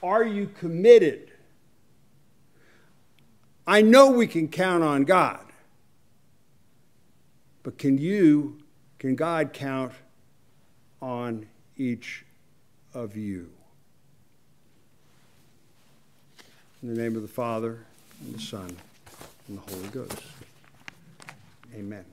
Are 0.03 0.23
you 0.23 0.47
committed? 0.59 1.31
I 3.65 3.81
know 3.81 4.11
we 4.11 4.27
can 4.27 4.47
count 4.47 4.83
on 4.83 5.03
God, 5.03 5.39
but 7.63 7.77
can 7.77 7.97
you, 7.97 8.59
can 8.99 9.15
God 9.15 9.53
count 9.53 9.93
on 11.01 11.47
each 11.77 12.25
of 12.93 13.15
you? 13.15 13.49
In 16.83 16.93
the 16.93 17.01
name 17.01 17.15
of 17.15 17.23
the 17.23 17.27
Father, 17.27 17.79
and 18.23 18.35
the 18.35 18.39
Son, 18.39 18.75
and 19.47 19.57
the 19.57 19.71
Holy 19.71 19.87
Ghost. 19.87 20.21
Amen. 21.73 22.05